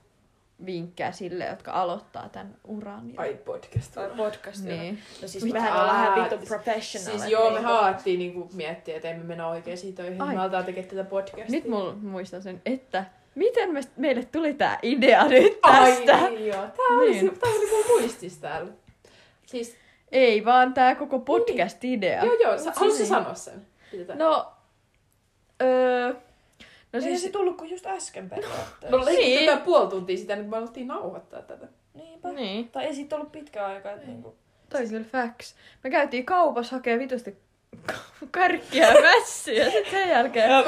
vinkkejä 0.65 1.11
sille, 1.11 1.45
jotka 1.45 1.71
aloittaa 1.71 2.29
tämän 2.29 2.55
uran. 2.67 3.07
Ja... 3.13 3.21
Ai 3.21 3.33
podcast. 3.45 3.93
Tai 3.93 4.09
podcast. 4.17 4.63
Niin. 4.63 4.79
Niin. 4.79 4.99
No 5.21 5.27
siis 5.27 5.43
Mitä? 5.43 5.59
mehän 5.59 5.73
ollaan 5.81 5.95
vähän 5.95 6.09
Aa, 6.09 6.15
vittu 6.23 6.37
siis- 6.37 6.49
professional. 6.49 7.11
Siis 7.19 7.31
joo, 7.31 7.51
me 7.51 7.59
haattiin 7.61 8.19
niinku 8.19 8.49
miettiä, 8.53 8.95
että 8.95 9.09
emme 9.09 9.23
mennä 9.23 9.47
oikeisiin 9.47 9.95
töihin. 9.95 10.21
Ai. 10.21 10.35
Me 10.35 10.41
aletaan 10.41 10.65
tekemään 10.65 10.89
tätä 10.89 11.03
podcastia. 11.09 11.45
Nyt 11.49 11.67
mulla 11.67 11.93
muistan 11.93 12.41
sen, 12.41 12.61
että 12.65 13.05
miten 13.35 13.73
me, 13.73 13.81
meille 13.97 14.23
tuli 14.25 14.53
tää 14.53 14.79
idea 14.81 15.27
nyt 15.27 15.59
Ai 15.63 15.91
tästä. 16.05 16.29
niin 16.29 16.47
joo. 16.47 16.61
Tää 16.61 16.97
oli, 16.97 17.11
Niin. 17.11 17.25
niin. 17.25 17.39
tää 17.39 17.49
oli 17.49 17.69
mun 17.71 17.85
muistis 18.01 18.37
täällä. 18.37 18.71
Siis, 19.45 19.77
Ei 20.11 20.45
vaan 20.45 20.73
tää 20.73 20.95
koko 20.95 21.19
podcast-idea. 21.19 22.25
joo 22.25 22.33
joo, 22.43 22.57
sä, 22.57 22.63
Mut 22.65 22.75
haluatko 22.75 22.97
siis- 22.97 23.09
sä 23.09 23.15
sanoa 23.15 23.33
sen? 23.33 23.67
Pidetään. 23.91 24.19
No, 24.19 24.53
öö, 25.61 26.13
no 26.93 26.97
No 26.97 27.01
siis, 27.01 27.11
siis 27.11 27.23
se 27.23 27.29
tullut 27.29 27.57
kuin 27.57 27.69
just 27.69 27.85
äsken 27.85 28.29
periaatteessa. 28.29 28.97
No 28.97 29.05
niin. 29.05 29.17
niin. 29.19 29.49
tätä 29.49 29.65
puoli 29.65 29.89
tuntia 29.89 30.17
sitä, 30.17 30.35
nyt 30.35 30.49
me 30.49 30.57
alettiin 30.57 30.87
nauhoittaa 30.87 31.41
tätä. 31.41 31.67
Niinpä. 31.93 32.31
niin, 32.31 32.69
Tai 32.69 32.85
ei 32.85 32.95
siitä 32.95 33.15
ollut 33.15 33.31
pitkä 33.31 33.65
aika. 33.65 33.91
Että 33.91 34.07
niinku... 34.07 34.35
toi 34.69 34.81
on 34.81 34.89
kyllä 34.89 35.05
facts. 35.11 35.55
Me 35.83 35.89
käytiin 35.89 36.25
kaupassa 36.25 36.75
hakee 36.75 36.99
vitusti 36.99 37.37
kärkkiä 38.31 38.87
ja 38.87 39.01
mässyjä, 39.01 39.69
sit 39.69 39.89
sen 39.91 40.09
jälkeen 40.09 40.51
Joo, 40.51 40.63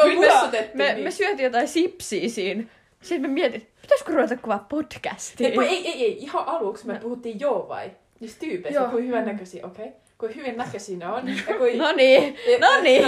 Me 0.51 0.69
me, 0.73 0.93
niin. 0.93 1.03
me 1.03 1.11
syötiin 1.11 1.43
jotain 1.43 1.67
sipsiä 1.67 2.29
siinä. 2.29 2.63
Sitten 3.01 3.21
me 3.21 3.27
mietin, 3.33 3.67
pitäisikö 3.81 4.11
ruveta 4.11 4.37
kuvaa 4.37 4.65
podcastia. 4.69 5.47
Ei, 5.47 5.59
ei, 5.59 5.87
ei, 5.87 6.03
ei, 6.03 6.17
ihan 6.23 6.47
aluksi 6.47 6.87
me 6.87 6.93
No. 6.93 6.99
puhuttiin 6.99 7.39
joo 7.39 7.67
vai? 7.67 7.91
Niistä 8.19 8.39
tyypeistä, 8.39 8.79
Joo. 8.79 8.89
kuin 8.89 9.07
hyvän 9.07 9.25
näköisiä, 9.25 9.65
okei. 9.65 9.85
Okay. 9.85 9.99
Kuin 10.17 10.35
hyvin 10.35 10.57
näköisiä 10.57 10.97
ne 10.97 11.07
on. 11.07 11.27
Ja 11.49 11.57
kuin... 11.57 11.77
No 11.77 11.91
niin, 11.91 12.37
Ja- 12.51 12.59
no 12.59 12.81
niin. 12.81 13.03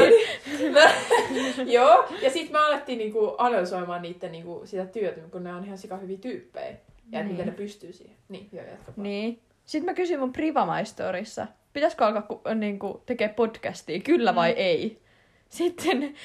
Joo, 1.75 2.05
ja 2.21 2.29
sitten 2.29 2.51
me 2.51 2.59
alettiin 2.59 2.97
niinku 2.97 3.35
analysoimaan 3.37 4.01
niiden 4.01 4.31
niinku 4.31 4.61
sitä 4.65 4.85
työtä, 4.85 5.21
kun 5.31 5.43
ne 5.43 5.53
on 5.55 5.65
ihan 5.65 5.77
sika 5.77 5.97
hyviä 5.97 6.17
tyyppejä. 6.17 6.65
Ja 6.67 6.73
Niin. 6.73 7.11
niin. 7.11 7.27
miten 7.27 7.45
ne 7.45 7.51
pystyy 7.51 7.93
siihen. 7.93 8.15
Niin, 8.29 8.49
joo, 8.51 8.65
jatka. 8.65 8.91
Niin. 8.97 9.39
Sitten 9.65 9.85
mä 9.85 9.93
kysyin 9.93 10.19
mun 10.19 10.33
Privamaistorissa, 10.33 11.47
pitäisikö 11.73 12.05
alkaa 12.05 12.21
ku, 12.21 12.41
niinku, 12.55 13.01
tekee 13.05 13.27
podcastia, 13.29 13.99
kyllä 13.99 14.35
vai 14.35 14.51
ei. 14.51 14.99
Sitten... 15.49 16.15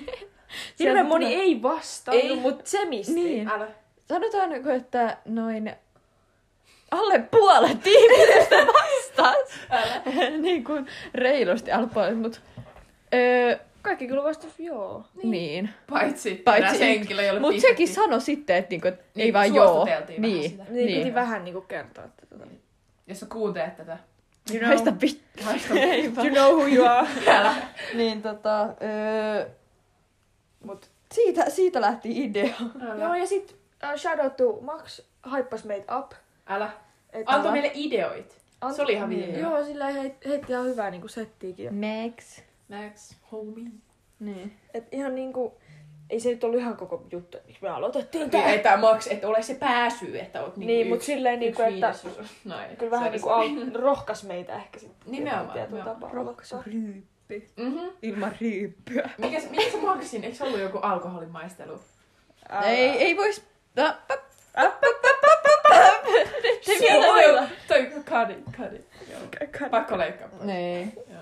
Hirveän 0.78 1.06
moni 1.06 1.24
tulee- 1.26 1.38
ei 1.40 1.62
vastannut, 1.62 2.24
Ei. 2.24 2.36
mutta 2.36 2.70
semisti. 2.70 3.14
Niin. 3.14 3.48
Älä. 3.48 3.68
Sanotaanko, 4.08 4.70
että 4.70 5.16
noin 5.24 5.72
alle 6.90 7.18
puolet 7.18 7.80
tiimistä 7.82 8.56
vastas. 8.56 9.05
Älä. 9.70 10.02
niin 10.38 10.64
kuin 10.64 10.86
reilusti 11.14 11.70
puolet, 11.94 12.18
mutta... 12.18 12.38
Öö, 13.14 13.56
Kaikki 13.82 14.06
kyllä 14.06 14.24
vastasi 14.24 14.64
joo. 14.64 15.04
niin. 15.14 15.30
niin. 15.30 15.70
Paitsi, 15.90 16.34
Paitsi 16.34 16.80
henkilö, 16.80 17.22
jolle 17.22 17.40
Mutta 17.40 17.60
sekin 17.60 17.88
sanoi 17.88 18.20
sitten, 18.20 18.56
että, 18.56 18.70
niinku, 18.70 18.88
ei 18.88 18.94
Niin, 19.14 19.34
vaan 19.34 19.54
joo. 19.54 19.86
vähän 19.86 20.04
Niin. 20.18 20.50
sitä. 20.50 20.64
Niin, 20.68 20.86
Niin. 20.86 20.98
piti 20.98 21.14
vähän 21.14 21.44
niinku 21.44 21.60
kertoa. 21.60 22.04
Että 22.04 22.26
tota. 22.26 22.46
Jos 23.06 23.20
sä 23.20 23.26
kuuntelet 23.26 23.76
tätä. 23.76 23.98
You 24.54 24.66
Haista 24.66 24.92
know. 24.92 25.10
Haista. 25.44 25.74
Ei 25.78 26.16
vaan. 26.16 26.26
you 26.26 26.36
know 26.36 26.54
who 26.54 26.66
you 26.66 26.86
are. 26.86 27.08
Niin 27.94 28.22
tota... 28.22 28.62
Öö, 28.62 29.46
Mut 30.64 30.90
Siitä, 31.12 31.50
siitä 31.50 31.80
lähti 31.80 32.24
idea. 32.24 32.54
Älä. 32.82 33.04
Joo, 33.04 33.14
ja 33.14 33.26
sit 33.26 33.56
uh, 33.84 33.98
shout 34.00 34.20
out 34.20 34.36
to 34.36 34.58
Max, 34.60 35.00
haippas 35.22 35.64
meitä 35.64 35.98
up. 35.98 36.12
Älä. 36.46 36.70
Et 37.12 37.22
Antoi 37.26 37.52
meille 37.52 37.70
ideoit. 37.74 38.36
Ant- 38.64 38.72
Se 38.74 38.82
oli 38.82 38.92
ihan 38.92 39.10
Niin. 39.10 39.26
viime. 39.26 39.38
Joo, 39.38 39.64
sillä 39.64 39.86
heit, 39.86 40.14
heitti 40.26 40.52
ihan 40.52 40.64
hyvää 40.66 40.90
niinku 40.90 41.08
settiikin. 41.08 41.70
Max. 41.74 42.40
Max, 42.68 43.14
homie. 43.32 43.70
Niin. 44.20 44.56
Et 44.74 44.84
ihan 44.92 45.14
niinku, 45.14 45.58
ei 46.10 46.20
se 46.20 46.28
nyt 46.30 46.44
ollut 46.44 46.60
ihan 46.60 46.76
koko 46.76 47.06
juttu, 47.10 47.36
että 47.38 47.46
miksi 47.48 47.62
me 47.62 47.68
aloitettiin 47.68 48.20
Niin, 48.20 48.30
tää. 48.30 48.52
että 48.52 48.76
Max, 48.76 49.06
että 49.06 49.28
ole 49.28 49.42
se 49.42 49.54
pääsy, 49.54 50.18
että 50.18 50.42
oot 50.42 50.56
niinku 50.56 50.72
Niin, 50.74 50.86
mut 50.88 50.96
yksi- 50.96 51.06
silleen 51.12 51.40
niinku, 51.40 51.62
yksi 51.62 51.74
että 51.74 51.86
viidesosa. 52.04 52.34
Noin. 52.44 52.76
kyllä 52.76 52.90
vähän 52.90 53.06
Se 53.06 53.10
niinku 53.10 53.28
au, 53.28 53.42
rohkas 53.74 54.24
meitä 54.24 54.56
ehkä 54.56 54.78
sitten. 54.78 55.12
Nimenomaan, 55.12 55.58
nimenomaan. 55.58 55.84
tapaa 56.00 56.20
aloittaa. 56.20 56.62
Ryyppy. 56.66 57.46
Mhm. 57.56 57.78
Ilman 58.02 58.36
ryyppyä. 58.40 59.10
Mikä, 59.18 59.40
se- 59.40 59.48
mikä 59.50 59.70
se 59.70 59.76
Maxin? 59.80 60.24
Eikö 60.24 60.36
se 60.36 60.44
ollut 60.44 60.60
joku 60.60 60.78
alkoholimaistelu? 60.78 61.80
Älä. 62.48 62.62
Ei, 62.66 62.88
ei 62.90 63.16
vois... 63.16 63.42
No, 63.76 63.94
Se 66.66 66.84
voi 67.06 67.46
Toi 67.68 67.90
kadi, 68.04 68.34
kadi. 68.56 68.76
Joo. 69.10 69.68
Pakko 69.70 69.98
leikkaa. 69.98 70.28
pois. 70.28 70.42
Joo. 71.12 71.20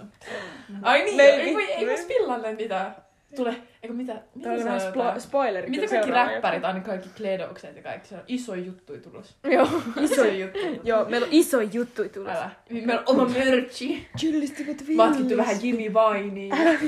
Ai 0.82 1.04
niin, 1.04 1.16
Maybe. 1.16 1.42
ei 1.42 1.54
voi, 1.54 1.72
ei 1.72 1.86
voi 1.86 1.96
spillalle 1.98 2.52
mitään. 2.52 2.96
Tule, 3.36 3.54
eikö 3.82 3.94
mitä? 3.94 4.14
Mitä 4.34 4.50
oli 4.50 4.64
vähän 4.64 4.80
splo- 4.80 5.20
spoileri. 5.20 5.70
Mitä 5.70 5.86
kaikki 5.88 6.10
räppärit, 6.10 6.64
aina 6.64 6.80
kaikki 6.80 7.08
kledokset 7.16 7.76
ja 7.76 7.82
kaikki, 7.82 8.08
se 8.08 8.14
on 8.14 8.20
iso 8.28 8.54
juttu 8.54 8.92
tulos. 8.98 9.36
Joo. 9.44 9.68
Iso 10.00 10.24
juttu. 10.24 10.58
Joo, 10.84 11.04
meillä 11.04 11.24
on 11.24 11.32
iso 11.32 11.60
juttu 11.60 12.08
tulossa. 12.08 12.38
Älä. 12.38 12.50
Meillä 12.70 13.02
on 13.06 13.20
oma 13.20 13.28
merchi. 13.28 14.08
Chillisti 14.18 14.64
mut 14.64 14.82
Matkittu 14.96 15.36
vähän 15.36 15.56
Jimmy 15.62 15.82
Vinea. 15.84 16.78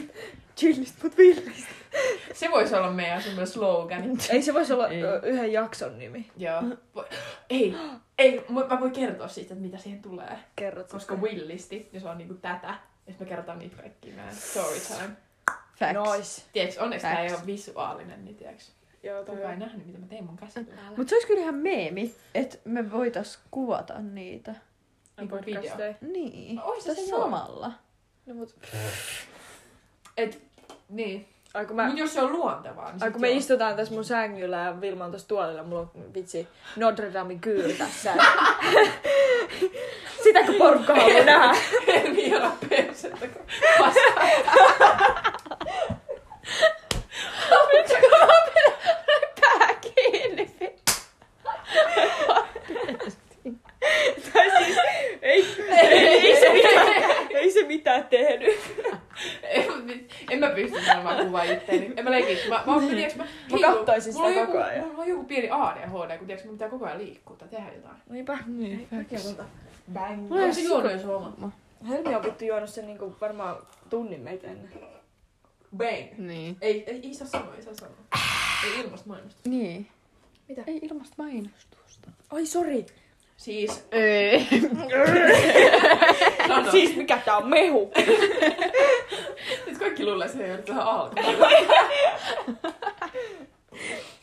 Chillist 0.56 1.02
mut 1.02 1.16
villist. 1.18 1.68
Se 2.32 2.50
voisi 2.50 2.74
olla 2.74 2.90
meidän 2.90 3.22
semmoinen 3.22 3.46
slogan. 3.46 4.02
Ei 4.30 4.42
se 4.42 4.54
voisi 4.54 4.72
olla 4.72 4.88
Ei. 4.88 5.02
yhden 5.22 5.52
jakson 5.52 5.98
nimi. 5.98 6.26
Joo. 6.36 6.62
Ei, 7.50 7.74
ei, 8.18 8.44
mä 8.48 8.80
voin 8.80 8.92
kertoa 8.92 9.28
siitä, 9.28 9.54
että 9.54 9.64
mitä 9.64 9.78
siihen 9.78 10.02
tulee. 10.02 10.38
Kerrot 10.56 10.90
Koska 10.90 11.14
Willisti, 11.14 11.88
ja 11.92 12.00
se 12.00 12.08
on 12.08 12.18
niinku 12.18 12.34
tätä. 12.34 12.78
Ja 13.06 13.12
sit 13.12 13.20
me 13.20 13.26
kerrotaan 13.26 13.58
niitä 13.58 13.76
kaikki 13.76 14.10
meidän 14.10 14.34
story 14.34 14.80
time. 14.80 15.16
Facts. 15.78 16.16
Nice. 16.16 16.42
Tiedätkö, 16.52 16.82
onneksi 16.82 17.06
tää 17.06 17.22
ei 17.22 17.32
ole 17.32 17.46
visuaalinen, 17.46 18.24
niin 18.24 18.36
tiedätkö. 18.36 18.62
Joo, 19.02 19.24
toi 19.24 19.36
Kuka 19.36 19.48
ei 19.48 19.52
on. 19.54 19.58
nähnyt, 19.58 19.86
mitä 19.86 19.98
mä 19.98 20.06
tein 20.06 20.24
mun 20.24 20.36
käsillä. 20.36 20.74
Mut 20.96 21.08
se 21.08 21.14
olisi 21.14 21.26
kyllä 21.26 21.40
ihan 21.40 21.54
meemi, 21.54 22.14
että 22.34 22.58
me 22.64 22.92
voitais 22.92 23.38
kuvata 23.50 23.98
niitä. 24.00 24.54
Niinku 25.16 25.36
Podcasteja. 25.36 25.94
Niin. 26.00 26.56
No, 26.56 26.62
ois 26.64 26.84
se 26.84 26.90
Tässä 26.90 27.04
se 27.04 27.10
samalla. 27.10 27.72
No, 28.26 28.34
mut, 28.34 28.56
Et, 30.16 30.42
niin. 30.88 31.28
Ai 31.56 31.66
kun, 31.66 31.76
Mä... 31.76 31.86
Mut 31.86 31.98
jos 31.98 32.14
se 32.14 32.20
on 32.20 32.32
luontevaa, 32.32 32.92
niin 32.92 33.02
ai 33.02 33.10
kun 33.10 33.20
me 33.20 33.28
joo. 33.28 33.38
istutaan 33.38 33.76
tässä 33.76 33.94
mun 33.94 34.04
sängyllä 34.04 34.56
ja 34.56 34.80
Vilma 34.80 35.04
on 35.04 35.10
tuossa 35.10 35.28
tuolilla, 35.28 35.62
mulla 35.62 35.80
on 35.80 35.90
vitsi 36.14 36.48
Notre 36.76 37.12
Damein 37.12 37.40
kyyry 37.40 37.72
tässä. 37.72 38.12
Sitä 40.22 40.42
kun 40.46 40.54
porukka 40.54 40.94
haluaa 40.94 41.24
nähdä. 41.24 41.56
Hermiona 41.86 42.52
persettä, 42.68 43.28
kun 43.28 43.42
vastaan. 43.80 44.30
Pää 49.40 49.74
kiinni. 49.80 50.50
Tai 54.32 54.50
siis, 54.64 54.76
ei, 55.22 55.46
ei, 55.68 55.86
ei, 55.98 56.40
se 56.40 56.52
mitään, 56.52 56.86
ei 57.30 57.50
se 57.52 57.62
mitään 57.62 58.04
tehnyt. 58.04 58.58
En, 59.42 59.64
en 60.30 60.38
mä 60.38 60.48
pysty 60.50 60.84
sanomaan 60.86 61.26
kuvaa 61.26 61.44
En 62.16 62.48
mä. 62.48 62.62
Mä, 62.66 62.72
mä, 62.74 62.80
mä, 62.80 62.88
tiiäks, 62.88 63.16
mä, 63.16 63.24
Mä 63.52 63.58
kattoisin 63.60 64.16
on 64.16 64.28
sitä 64.28 64.40
joku, 64.40 64.52
koko 64.52 64.64
ajan. 64.64 64.86
Mulla 64.86 65.02
on 65.02 65.08
joku 65.08 65.24
pieni 65.24 65.48
ADHD, 65.50 66.18
kun 66.18 66.26
tiiäks, 66.26 66.44
mun 66.44 66.54
pitää 66.54 66.68
koko 66.68 66.86
ajan 66.86 66.98
liikkua 66.98 67.36
tai 67.36 67.48
tehdä 67.48 67.72
jotain. 67.74 67.96
Niinpä. 68.08 68.38
Niin. 68.46 68.88
Bang. 69.92 70.28
Se 70.28 70.60
ole 70.60 70.60
juonut 70.62 70.92
jo 70.92 70.98
suoma? 70.98 71.52
Helmi 71.88 72.14
on 72.14 72.22
vittu 72.22 72.44
juonut 72.44 72.70
sen 72.70 72.86
niinku 72.86 73.16
varmaan 73.20 73.56
tunnin 73.90 74.20
meitä 74.20 74.46
ennen. 74.46 74.70
Bang. 75.76 76.18
Niin. 76.18 76.56
Ei, 76.60 76.84
ei, 76.86 77.00
ei 77.04 77.14
saa 77.14 77.28
sanoa, 77.28 77.54
ei 77.54 77.62
saa 77.62 77.74
sanoa. 77.74 77.96
Ei 78.64 78.80
ilmasta 78.80 79.08
mainosta. 79.08 79.40
Niin. 79.48 79.86
Mitä? 80.48 80.62
Ei 80.66 80.78
ilmasta 80.82 81.14
mainostusta. 81.18 82.10
Ai 82.30 82.46
sori. 82.46 82.86
Siis, 83.36 83.86
Ei. 83.92 84.46
sano. 86.48 86.70
Siis 86.70 86.96
mikä 86.96 87.18
tää 87.24 87.36
on 87.36 87.48
mehu? 87.48 87.92
Nyt 89.76 89.80
kaikki 89.82 90.04
luulee, 90.04 90.26
että 90.26 90.38
se 90.38 90.44
ei 90.44 90.52
ole 90.52 90.62
tähän 90.62 90.86
alkuun. 90.86 91.26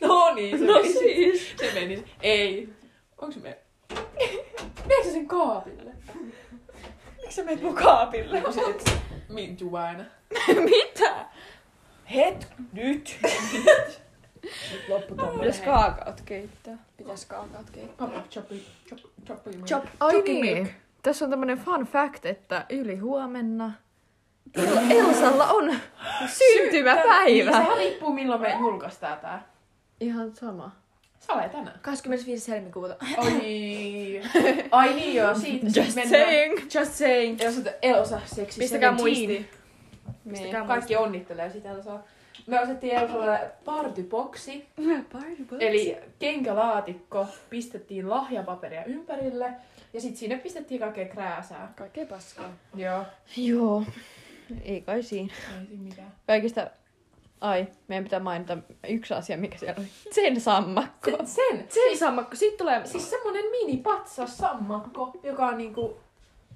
no 0.00 0.34
niin, 0.34 0.58
se 0.58 0.64
No 0.64 0.72
meni. 0.74 0.92
siis. 0.92 1.54
Se 1.58 1.70
meni. 1.74 2.04
Ei. 2.22 2.68
Onks 3.18 3.36
me? 3.36 3.58
Meneekö 4.82 5.04
sä 5.04 5.12
sen 5.12 5.26
kaapille? 5.26 5.90
Miksi 7.20 7.36
sä 7.36 7.44
meet 7.44 7.62
mun 7.62 7.74
kaapille? 7.74 8.36
Onko 8.36 8.52
se 8.52 8.60
mintu 9.28 9.76
aina? 9.76 10.04
Mitä? 10.70 11.26
Het, 12.14 12.46
nyt. 12.72 13.18
nyt 14.72 14.88
loppu 14.88 15.14
Pitäis 15.14 15.60
kaakaot 15.60 16.20
keittää. 16.20 16.78
Pitäis 16.96 17.24
kaakaat 17.26 17.70
keittää. 17.70 18.06
Papa, 18.08 18.22
choppi, 18.30 18.66
chop, 18.88 18.98
choppi. 19.26 19.50
Chop, 19.50 19.84
Ai 20.00 20.22
niin. 20.22 20.70
Tässä 21.02 21.24
on 21.24 21.30
tämmönen 21.30 21.58
fun 21.58 21.84
fact, 21.86 22.26
että 22.26 22.66
yli 22.70 22.96
huomenna 22.96 23.72
Elsalla 24.90 25.46
on 25.46 25.74
syntymäpäivä. 26.26 27.24
Niin, 27.24 27.52
sehän 27.52 27.76
riippuu 27.76 28.12
milloin 28.12 28.40
me 28.40 28.56
julkaistaan 28.60 29.18
tää. 29.18 29.42
Ihan 30.00 30.36
sama. 30.36 30.72
Sale 31.20 31.48
tänään. 31.48 31.78
25. 31.82 32.50
helmikuuta. 32.52 32.96
Oi. 33.18 34.20
Ai 34.70 34.94
niin 34.94 35.14
joo, 35.14 35.34
siitä 35.34 35.66
Just 35.66 35.96
mennään. 35.96 36.24
saying. 36.24 36.58
Just 36.74 36.92
saying. 36.92 37.40
Elsa, 37.40 37.60
Elsa 37.82 38.20
seksi 38.26 38.60
Pistäkää 38.60 38.90
17. 38.90 39.02
muistiin. 39.02 39.28
Niin. 39.28 39.48
Pistäkää 40.30 40.64
Kaikki 40.64 40.96
onnittelee 40.96 41.50
sitä 41.50 41.70
Elsaa. 41.70 42.02
Me 42.46 42.60
osettiin 42.60 42.94
Elsalle 42.94 43.40
partyboksi, 43.64 44.66
eli 45.60 45.96
kenkälaatikko, 46.18 47.26
pistettiin 47.50 48.10
lahjapaperia 48.10 48.84
ympärille 48.84 49.50
ja 49.92 50.00
sitten 50.00 50.18
sinne 50.18 50.36
pistettiin 50.36 50.80
kaikkea 50.80 51.08
krääsää. 51.08 51.72
Kaikkea 51.76 52.06
paskaa. 52.06 52.50
Joo, 52.74 53.04
Joo. 53.36 53.84
Ei 54.62 54.80
kai 54.80 55.02
siinä. 55.02 55.34
ei 55.60 55.66
siinä 55.66 55.82
mitään. 55.82 56.12
Kaikista... 56.26 56.70
Ai, 57.40 57.66
meidän 57.88 58.04
pitää 58.04 58.20
mainita 58.20 58.58
yksi 58.88 59.14
asia, 59.14 59.36
mikä 59.36 59.58
siellä 59.58 59.74
oli. 59.78 59.88
Sen 60.12 60.40
sammakko. 60.40 61.10
Sen, 61.10 61.26
sen, 61.26 61.66
Sen 61.68 61.98
sammakko. 61.98 62.36
Siitä 62.36 62.56
tulee... 62.56 62.86
siis 62.86 63.10
semmonen 63.10 63.44
mini 63.50 63.76
patsas 63.76 64.38
sammakko, 64.38 65.12
joka 65.22 65.46
on 65.46 65.58
niinku 65.58 66.00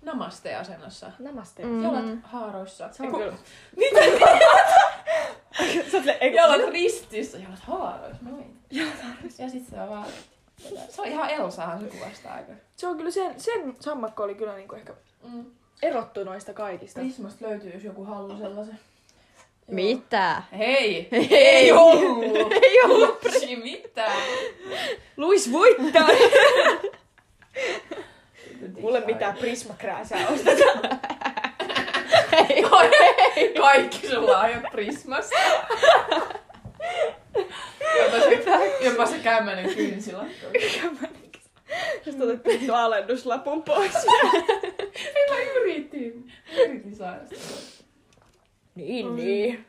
namaste-asennossa. 0.02 1.10
Namaste. 1.18 1.64
Mm. 1.64 1.82
Jalat 1.82 2.04
haaroissa. 2.22 2.88
Se 2.92 3.02
on 3.02 3.12
kyllä. 3.12 3.32
Mitä? 3.76 4.00
Jalat 6.36 6.72
ristissä, 6.72 7.38
jalat 7.38 7.58
haaroissa, 7.58 8.24
noin. 8.24 8.56
Ja 9.38 9.48
sit 9.48 9.66
se 9.68 9.80
on 9.80 9.88
vaan... 9.88 10.06
Se 10.88 11.02
on 11.02 11.08
ihan 11.08 11.30
Elsahan 11.30 11.80
se 11.80 11.86
kuvastaa 11.86 12.34
aika. 12.34 12.52
Se 12.76 12.86
on 12.86 12.96
kyllä 12.96 13.10
sen, 13.10 13.40
sen 13.40 13.74
sammakko 13.80 14.22
oli 14.22 14.34
kyllä 14.34 14.54
niinku 14.56 14.74
ehkä 14.74 14.94
Mm. 15.22 15.44
Erottu 15.82 16.24
noista 16.24 16.52
kaikista. 16.52 17.00
Prismasta 17.00 17.46
löytyy, 17.48 17.70
jos 17.74 17.84
joku 17.84 18.04
haluaa 18.04 18.38
sellaisen. 18.38 18.78
Mitä? 19.66 20.42
Hei! 20.58 21.08
Ei. 21.12 21.28
Ei 21.36 21.72
ollut! 21.72 22.52
Ei 22.62 22.80
ollut. 22.84 23.08
Upsi, 23.26 23.56
mitä? 23.56 24.06
Luis 25.16 25.52
voittaa! 25.52 26.08
Mulle 28.80 29.00
mitään 29.06 29.34
prismakrääsää 29.36 30.28
ostetaan. 30.28 30.80
Ka- 32.70 33.60
Kaikki 33.60 34.06
sun 34.08 34.26
lahjat 34.30 34.62
Prismasta. 34.72 35.36
Jopa 37.98 38.20
se, 38.20 38.44
jopa 38.80 39.06
se 39.06 39.18
kämmänen 39.18 39.74
kynsilakko. 39.74 40.46
Sitten 42.04 42.22
otettiin 42.22 42.66
tuo 42.66 42.76
alennuslapun 42.76 43.62
pois. 43.62 43.92
Sitä. 46.98 47.20
Niin, 48.74 49.16
niin. 49.16 49.64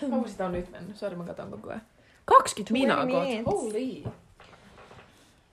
Kauan 0.00 0.28
sitä 0.28 0.46
on 0.46 0.52
nyt 0.52 0.70
mennyt? 0.70 0.96
Sori, 0.96 1.16
mä 1.16 1.24
katon 1.24 1.50
koko 1.50 1.68
ajan. 1.68 1.82
20 2.24 2.72
minakot. 2.72 3.06
minutes. 3.06 3.46
Holy. 3.46 4.12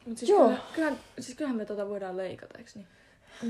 Mut 0.05 0.17
siis, 0.17 0.29
Joo. 0.31 0.47
Kyllä, 0.47 0.59
kyllähän, 0.75 0.99
siis 1.19 1.37
kyllähän 1.37 1.57
me 1.57 1.65
tota 1.65 1.89
voidaan 1.89 2.17
leikata, 2.17 2.57
eiks 2.57 2.75
niin? 2.75 2.87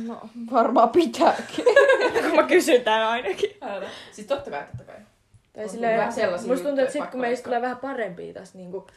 No, 0.08 0.22
varmaan 0.52 0.90
pitääkin. 0.90 1.66
Kun 2.24 2.36
mä 2.36 2.44
kysyn 2.44 2.82
tän 2.82 3.08
ainakin. 3.08 3.58
Älä. 3.62 3.90
Siis 4.12 4.28
totta 4.28 4.52
kai, 4.52 4.64
totta 4.66 4.84
kai. 4.84 5.02
Tai 5.54 5.70
silleen, 5.70 6.08
musta 6.48 6.66
tuntuu, 6.66 6.84
että 6.84 6.94
sit 6.94 7.06
kun 7.12 7.20
meistä 7.20 7.22
leikkaa. 7.22 7.44
tulee 7.44 7.62
vähän 7.62 7.78
parempia 7.78 8.34
tässä, 8.34 8.58
niinku, 8.58 8.88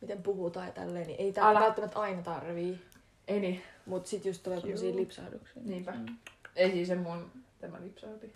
miten 0.00 0.22
puhutaan 0.22 0.66
ja 0.66 0.72
tälleen, 0.72 1.06
niin 1.06 1.20
ei 1.20 1.32
tää 1.32 1.48
Älä. 1.48 1.60
välttämättä 1.60 1.98
aina 1.98 2.22
tarvii. 2.22 2.80
Ei 3.28 3.40
niin. 3.40 3.62
Mut 3.86 4.06
sit 4.06 4.24
just 4.24 4.42
tulee 4.42 4.60
tämmösiä 4.60 4.96
lipsahduksia. 4.96 5.62
Niinpä. 5.64 5.94
Ei 6.58 6.70
siis 6.70 6.88
se 6.88 6.94
mun 6.94 7.30
tämä 7.60 7.76
lipsauti. 7.80 8.32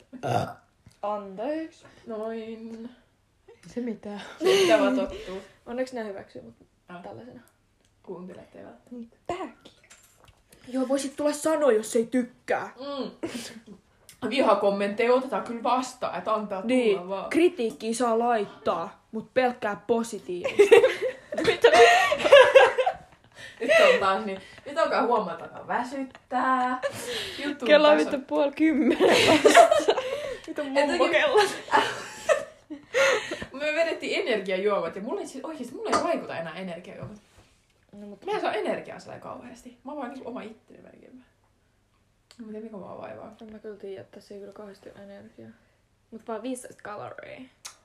Anteeksi. 1.02 1.84
Noin. 2.06 2.90
Se 3.66 3.80
mitään. 3.80 4.20
Mitä 4.42 4.78
vaan 4.80 4.96
tottuu. 4.96 5.38
Onneksi 5.66 5.94
ne 5.94 6.04
hyväksyy 6.04 6.42
mut 6.42 6.54
Ah. 6.88 7.02
tällaisena. 7.02 7.40
Kuuntelet 8.02 8.54
ei 8.56 8.64
välttämättä. 8.64 9.16
Tääkin. 9.26 9.72
Joo, 10.68 10.88
voisit 10.88 11.16
tulla 11.16 11.32
sanoa, 11.32 11.72
jos 11.72 11.96
ei 11.96 12.06
tykkää. 12.06 12.72
Mm. 12.80 13.10
Vihakommentteja 14.30 15.12
otetaan 15.14 15.42
kyllä 15.44 15.62
vastaan, 15.62 16.18
että 16.18 16.34
antaa 16.34 16.62
tulla 16.62 16.74
Niin, 16.74 17.08
vaan. 17.08 17.30
kritiikkiä 17.30 17.94
saa 17.94 18.18
laittaa, 18.18 19.06
mutta 19.12 19.30
pelkkää 19.34 19.82
positiivista. 19.86 20.62
Nyt 23.62 23.94
on 23.94 24.00
taas 24.00 24.24
niin, 24.24 24.40
nyt 24.66 24.78
alkaa 24.78 25.06
huomata, 25.06 25.44
että 25.44 25.66
väsyttää. 25.68 26.80
Juttu 27.44 27.66
Kello 27.66 27.88
on 27.88 27.96
vittu 27.96 28.18
puoli 28.26 28.52
kymmenen. 28.52 29.16
Mitä 30.46 30.64
mummo 30.64 31.08
kello? 31.08 31.42
Me 33.52 33.72
vedettiin 33.74 34.28
energiajuomat 34.28 34.96
ja 34.96 35.02
mulle 35.02 35.20
ei, 35.20 35.26
siis, 35.26 35.44
oikeesti 35.44 35.74
mulle 35.74 35.90
ei 35.96 36.04
vaikuta 36.04 36.38
enää 36.38 36.54
energiajuomat. 36.54 37.18
No, 37.92 38.06
mutta 38.06 38.26
Mä 38.26 38.32
en 38.32 38.40
saa 38.40 38.52
energiaa 38.52 38.98
sillä 38.98 39.18
kauheasti. 39.18 39.78
Mä 39.84 39.96
vaan 39.96 40.10
niinku 40.10 40.28
oma 40.28 40.42
itteni 40.42 40.82
melkein. 40.82 41.24
Mä 42.38 42.46
tiedän 42.46 42.62
mikä 42.62 42.76
mua 42.76 42.98
vaivaa. 42.98 43.36
en 43.42 43.52
mä 43.52 43.58
kyllä 43.58 43.76
tiedä, 43.76 44.00
että 44.00 44.14
tässä 44.14 44.34
ei 44.34 44.40
kyllä 44.40 44.52
kauheasti 44.52 44.88
energiaa. 45.02 45.50
Mut 46.10 46.28
vaan 46.28 46.42
15 46.42 46.82
kaloria. 46.82 47.40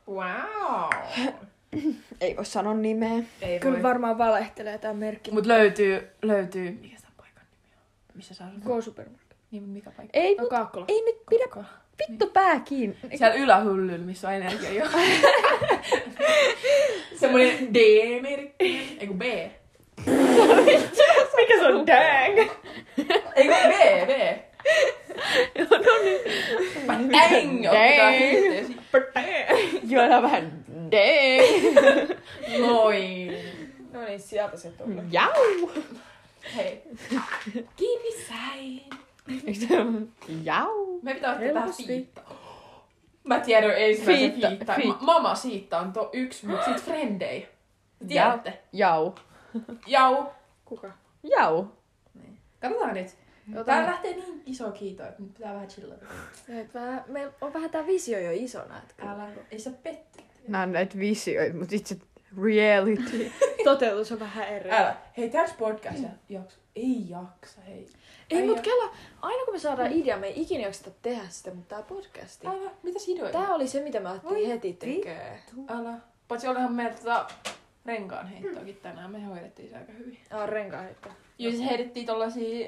Wow! 0.07 1.33
Ei 2.21 2.35
voi 2.35 2.45
sanoa 2.45 2.73
nimeä. 2.73 3.23
Ei 3.41 3.59
Kyllä 3.59 3.73
voi. 3.75 3.83
varmaan 3.83 4.17
valehtelee 4.17 4.77
tää 4.77 4.93
merkki. 4.93 5.31
Mut 5.31 5.45
löytyy, 5.45 6.07
löytyy, 6.21 6.71
mikä 6.81 6.97
sitä 6.97 7.09
paikan 7.17 7.43
nimi 7.51 7.75
on? 7.75 7.81
Missä 8.15 8.33
saa 8.33 8.47
sanoa? 8.63 8.79
K-supermarket. 8.79 9.37
Niin, 9.51 9.63
mikä 9.63 9.91
paikka? 9.91 10.19
Ei, 10.19 10.35
No 10.35 10.41
mut, 10.41 10.49
Kaakkola. 10.49 10.85
ei 10.87 11.01
nyt 11.05 11.15
pidä 11.29 11.65
vittu 12.09 12.27
pää 12.27 12.59
kiinni. 12.59 12.97
Siellä 13.15 13.35
ylähyllyllä, 13.35 14.05
missä 14.05 14.27
on 14.27 14.33
energiajuoma. 14.33 14.97
Semmoinen 17.19 17.73
D-merkki. 17.73 18.97
Ei 18.99 19.07
kun 19.07 19.17
B. 19.19 19.23
Mikä 21.37 21.59
se 21.59 21.65
on 21.67 21.87
dang? 21.87 22.49
Ei 23.35 23.45
kun 23.47 23.55
B, 23.67 24.07
B. 24.07 24.11
no 25.59 25.97
niin. 26.03 26.21
Yhteen. 28.93 29.57
Juodaan 29.89 30.23
vähän 30.23 30.65
dang. 30.91 32.19
Noin. 32.67 33.31
No 33.93 34.01
niin, 34.05 34.19
sieltä 34.19 34.57
se 34.57 34.69
tuli. 34.71 34.95
Jau. 35.11 35.69
Hei. 36.55 36.81
Kiinni 37.75 38.11
säin. 38.27 38.81
Jau. 40.43 40.99
Me 41.01 41.13
pitää 41.13 41.31
ottaa 41.33 41.53
tähän 41.53 41.73
fiitta. 41.87 42.21
Mä 43.23 43.39
tiedän 43.39 43.71
ensimmäisen 43.77 44.31
Fiitta, 44.31 44.47
fiitta. 44.47 44.73
fiitta. 44.73 44.93
Ma- 45.05 45.13
Mama 45.13 45.35
siitä 45.35 45.79
on 45.79 45.93
to 45.93 46.09
yksi, 46.13 46.45
mut 46.47 46.59
sit 46.65 46.83
frendei. 46.83 47.47
Tiedätte? 48.07 48.59
Jau. 48.73 49.11
Jau. 49.87 50.25
Kuka? 50.65 50.91
Jau. 51.23 51.65
Katsotaan 52.59 52.93
nyt. 52.93 53.07
Ota- 53.55 53.63
Tää 53.65 53.85
lähtee 53.85 54.13
niin 54.15 54.43
iso 54.45 54.71
kiito, 54.71 55.03
että 55.03 55.21
nyt 55.23 55.33
pitää 55.33 55.53
vähän 55.53 55.67
chillata. 55.67 56.05
Meillä 57.07 57.33
on 57.41 57.53
vähän 57.53 57.69
tää 57.69 57.87
visio 57.87 58.19
jo 58.19 58.31
isona. 58.33 58.77
Et 58.77 58.93
kyllä. 58.97 59.11
Älä, 59.11 59.27
ei 59.51 59.59
se 59.59 59.69
petty. 59.83 60.19
Nää 60.47 60.63
on 60.63 60.71
näitä 60.71 60.99
visioita, 60.99 61.57
mutta 61.57 61.75
itse 61.75 61.97
reality. 62.43 63.31
Toteutus 63.63 64.11
on 64.11 64.19
vähän 64.19 64.47
eri. 64.47 64.71
Älä. 64.71 64.95
Hei, 65.17 65.29
tässä 65.29 65.55
podcast 65.59 65.99
jakso. 66.29 66.59
Ei 66.75 67.09
jaksa, 67.09 67.61
hei. 67.61 67.87
Ei, 68.29 68.41
Ai 68.41 68.47
mut 68.47 68.59
kela, 68.59 68.93
aina 69.21 69.45
kun 69.45 69.53
me 69.53 69.59
saadaan 69.59 69.91
idea, 69.91 70.17
me 70.17 70.27
ei 70.27 70.41
ikinä 70.41 70.63
jakseta 70.63 70.91
tehdä 71.01 71.23
sitä, 71.29 71.53
mutta 71.53 71.75
tää 71.75 71.83
podcasti. 71.83 72.47
Älä. 72.47 72.71
Mitäs 72.83 73.07
ideoita? 73.07 73.39
Tää 73.39 73.55
oli 73.55 73.67
se, 73.67 73.83
mitä 73.83 73.99
me 73.99 74.09
alettiin 74.09 74.33
Voi 74.33 74.47
heti 74.47 74.73
tekee. 74.73 75.39
Älä. 75.67 75.93
Paitsi 76.27 76.47
olihan 76.47 76.73
meillä 76.73 76.97
tota 76.97 77.27
renkaan 77.87 78.27
heittoakin 78.27 78.75
tänään. 78.81 79.11
Me 79.11 79.23
hoidettiin 79.23 79.69
se 79.69 79.75
aika 79.77 79.91
hyvin. 79.91 80.17
Ah, 80.31 80.47
renkaan 80.49 80.83
heittää. 80.83 81.13
Joo, 81.39 81.51
siis 81.51 81.69
heitettiin 81.69 82.05
tollasia... 82.05 82.67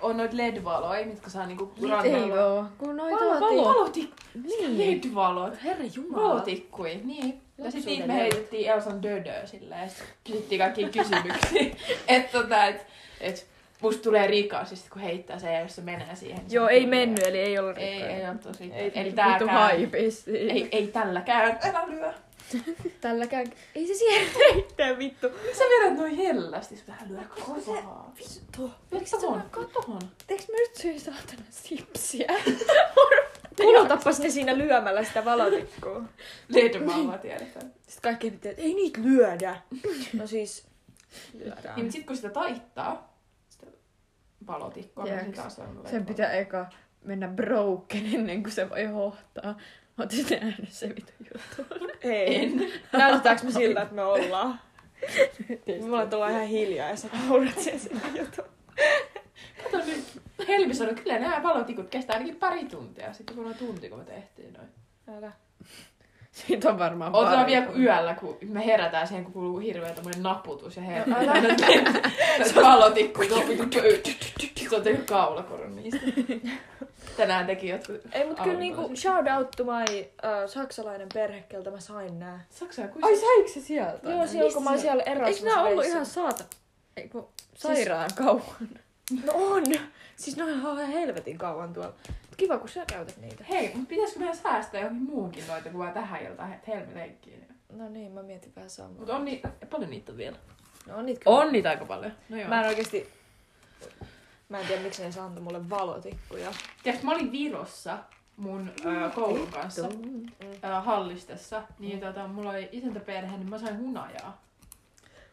On 0.00 0.16
noit 0.16 0.32
LED-valoja, 0.32 1.06
mitkä 1.06 1.30
saa 1.30 1.46
niinku 1.46 1.72
Ei 1.82 1.90
rannalla. 1.90 2.44
oo. 2.44 2.64
Kun 2.78 2.96
noita 2.96 3.16
Valo- 3.24 3.40
valo. 3.40 3.64
Valotik... 3.64 4.10
Niin. 4.44 4.78
LED-valot. 4.78 5.64
Herra 5.64 5.84
Jumala. 5.94 6.28
Valotikkui, 6.28 7.00
niin. 7.04 7.40
Ja 7.58 7.70
sit 7.70 7.84
niitä 7.86 8.06
me 8.06 8.14
heitettiin 8.14 8.70
Elsan 8.70 9.02
dödöä 9.02 9.46
silleen, 9.46 9.82
ja 9.82 9.88
sit 9.88 10.04
kysyttiin 10.24 10.58
kaikkia 10.58 10.88
kysymyksiä. 10.88 11.62
että 12.08 12.38
tota, 12.38 12.64
et, 12.64 12.86
et 13.20 13.46
musta 13.82 14.02
tulee 14.02 14.26
rikaa, 14.26 14.64
siis 14.64 14.86
kun 14.92 15.02
heittää 15.02 15.38
se 15.38 15.52
ja 15.52 15.60
jos 15.60 15.76
se 15.76 15.82
menee 15.82 16.14
siihen. 16.16 16.38
niin 16.38 16.52
Joo, 16.52 16.68
ei 16.68 16.80
hirveä. 16.80 16.98
mennyt, 16.98 17.26
eli 17.26 17.38
ei 17.38 17.58
ollut 17.58 17.78
Ei, 17.78 18.02
ei 18.02 18.28
ole 18.28 18.38
tosi. 18.38 18.72
Ei, 18.74 18.92
Eli 18.94 19.04
Vittu 19.04 19.16
tääkään. 19.16 19.50
haipis. 19.50 20.28
Ei, 20.28 20.68
ei 20.72 20.86
tälläkään. 20.86 21.58
Älä 21.64 21.84
lyö. 21.88 22.12
Tälläkään. 23.00 23.46
Ei 23.74 23.86
se 23.86 23.94
siihen 23.94 24.28
heittää 24.38 24.98
vittu. 24.98 25.28
Miksi 25.28 25.58
sä 25.58 25.64
vedät 25.64 25.98
noin 25.98 26.16
hellästi? 26.16 26.76
Sun 26.76 26.86
tähän 26.86 27.08
lyö 27.08 27.20
kovaa. 27.46 28.12
Vittu. 28.18 28.70
Lyö 28.90 29.00
tohon. 29.20 29.42
Tohon. 29.72 30.00
Eikö 30.28 30.44
mä 30.52 30.58
nyt 30.58 30.74
syö 30.74 30.98
saatana 30.98 31.42
sipsiä? 31.50 32.32
Mulla 33.62 33.88
tappas 33.88 34.20
ne 34.20 34.30
siinä 34.30 34.58
lyömällä 34.58 35.04
sitä 35.04 35.24
valotikkua. 35.24 36.02
LED-valoa 36.48 37.18
tiedetään. 37.18 37.66
Sitten 37.66 38.02
kaikki 38.02 38.30
pitää, 38.30 38.50
että 38.50 38.62
ei 38.62 38.74
niitä 38.74 39.00
lyödä. 39.02 39.56
No 40.12 40.26
siis, 40.26 40.66
lyödään. 41.34 41.76
Niin, 41.76 41.92
sit 41.92 42.06
kun 42.06 42.16
sitä 42.16 42.30
taittaa, 42.30 43.16
sitä 43.48 43.66
valotikkoa, 44.46 45.04
niin 45.04 45.32
taas 45.32 45.58
on 45.58 45.82
Sen 45.90 46.06
pitää 46.06 46.32
eka 46.32 46.66
mennä 47.04 47.28
broken 47.28 48.14
ennen 48.14 48.42
kuin 48.42 48.52
se 48.52 48.70
voi 48.70 48.84
hohtaa. 48.84 49.56
Oot 50.00 50.10
sitten 50.10 50.40
nähnyt 50.40 50.72
se 50.72 50.88
vitu 50.88 51.12
juttu. 51.18 51.74
Ei. 52.02 52.36
En. 52.36 52.72
Näytetäänkö 52.92 53.44
me 53.44 53.50
siltä, 53.50 53.82
että 53.82 53.94
me 53.94 54.02
ollaan? 54.02 54.60
Mulla 55.80 56.06
tulee 56.06 56.30
ihan 56.30 56.46
hiljaa 56.46 56.88
ja 56.88 56.96
sä 56.96 57.08
naurat 57.28 57.58
sen 57.58 57.80
sinne 57.80 58.02
jutun. 58.08 58.44
Kato 59.62 59.84
nyt. 59.86 60.22
Helmi 60.48 60.74
sanoi, 60.74 60.94
kyllä 60.94 61.18
nämä 61.18 61.42
valotikut 61.42 61.88
kestää 61.88 62.14
ainakin 62.14 62.36
pari 62.36 62.64
tuntia. 62.64 63.12
Sitten 63.12 63.36
kun 63.36 63.46
on 63.46 63.54
tunti, 63.54 63.88
kun 63.88 63.98
me 63.98 64.04
tehtiin 64.04 64.52
noin. 64.52 64.68
Älä. 65.18 65.32
Siitä 66.32 66.68
on 66.68 66.78
varmaan 66.78 67.14
Otetaan 67.14 67.38
pari 67.38 67.52
vielä 67.52 67.66
kun 67.66 67.82
yöllä, 67.82 68.14
kun 68.14 68.38
me 68.42 68.66
herätään 68.66 69.06
siihen, 69.06 69.24
kun 69.24 69.32
kuuluu 69.32 69.58
hirveä 69.58 69.92
tommonen 69.94 70.22
naputus 70.22 70.76
ja 70.76 70.82
herää. 70.82 71.18
Älä. 71.18 71.34
Se 72.44 72.60
on 72.60 72.64
vitu 73.48 73.78
Se 74.70 74.76
on 74.76 74.82
tehnyt 74.82 75.06
kaulakoron 75.06 75.76
niistä. 75.76 76.00
Tänään 77.16 77.46
teki 77.46 77.68
jotkut 77.68 78.00
Ei, 78.12 78.26
mut 78.26 78.40
kyllä 78.40 78.58
niinku 78.58 78.90
shout 78.96 79.26
out 79.36 79.50
to 79.50 79.64
my 79.64 80.00
uh, 80.00 80.50
saksalainen 80.50 81.08
perhe, 81.14 81.44
keltä 81.48 81.70
mä 81.70 81.80
sain 81.80 82.18
nää. 82.18 82.44
Saksaa 82.50 82.88
kuin 82.88 83.04
Ai 83.04 83.16
saiko 83.16 83.48
se 83.48 83.60
sieltä? 83.60 84.10
Joo, 84.10 84.26
siellä 84.26 84.52
kun 84.52 84.64
mä 84.64 84.70
oon 84.70 84.78
siellä 84.78 85.02
Eikö 85.02 85.18
Erasmus 85.18 85.42
nää 85.42 85.62
ollut 85.62 85.84
ihan 85.84 86.06
saata... 86.06 86.44
Ei 86.96 87.08
kun 87.08 87.28
sairaan 87.54 88.10
kauan. 88.14 88.68
No 89.24 89.32
on! 89.34 89.64
Siis 90.16 90.36
ne 90.36 90.44
on 90.44 90.50
ihan 90.50 90.86
helvetin 90.86 91.38
kauan 91.38 91.72
tuolla. 91.72 91.94
Mut 92.08 92.36
kiva, 92.36 92.58
kun 92.58 92.68
sä 92.68 92.84
käytät 92.86 93.16
niitä. 93.16 93.44
Hei, 93.44 93.70
mutta 93.74 93.88
pitäisikö 93.88 94.18
meidän 94.18 94.36
säästää 94.36 94.80
johonkin 94.80 95.02
muuhunkin 95.02 95.46
noita 95.46 95.70
kuin 95.70 95.78
vaan 95.78 95.92
tähän 95.92 96.22
iltaan, 96.22 96.52
että 96.52 96.70
Helmi 96.70 96.94
leikkii. 96.94 97.44
No 97.72 97.88
niin, 97.88 98.12
mä 98.12 98.22
mietin 98.22 98.52
vähän 98.56 98.70
samaa. 98.70 98.92
Mutta 98.98 99.16
on 99.16 99.24
niitä, 99.24 99.48
paljon 99.70 99.90
niitä 99.90 100.12
on 100.12 100.18
vielä. 100.18 100.36
No 100.86 100.96
on 100.96 101.06
niitä 101.06 101.20
kyllä. 101.24 101.36
On 101.36 101.52
niitä 101.52 101.70
aika 101.70 101.84
paljon. 101.84 102.12
No 102.28 102.36
joo. 102.36 102.48
Mä 102.48 102.62
en 102.62 102.68
oikeesti... 102.68 103.08
Mä 104.52 104.58
en 104.60 104.66
tiedä, 104.66 104.82
miksi 104.82 105.02
ne 105.02 105.20
antoi 105.20 105.42
mulle 105.42 105.70
valotikkuja. 105.70 106.52
Tiedätkö, 106.82 107.06
mä 107.06 107.12
olin 107.12 107.32
Virossa 107.32 107.98
mun 108.36 108.72
ö, 108.86 109.10
koulun 109.10 109.46
kanssa 109.46 109.88
ö, 110.64 110.80
hallistessa, 110.80 111.62
niin 111.78 112.00
tota, 112.00 112.28
mulla 112.28 112.50
oli 112.50 112.68
isäntäperhe, 112.72 113.36
niin 113.36 113.50
mä 113.50 113.58
sain 113.58 113.78
hunajaa. 113.78 114.42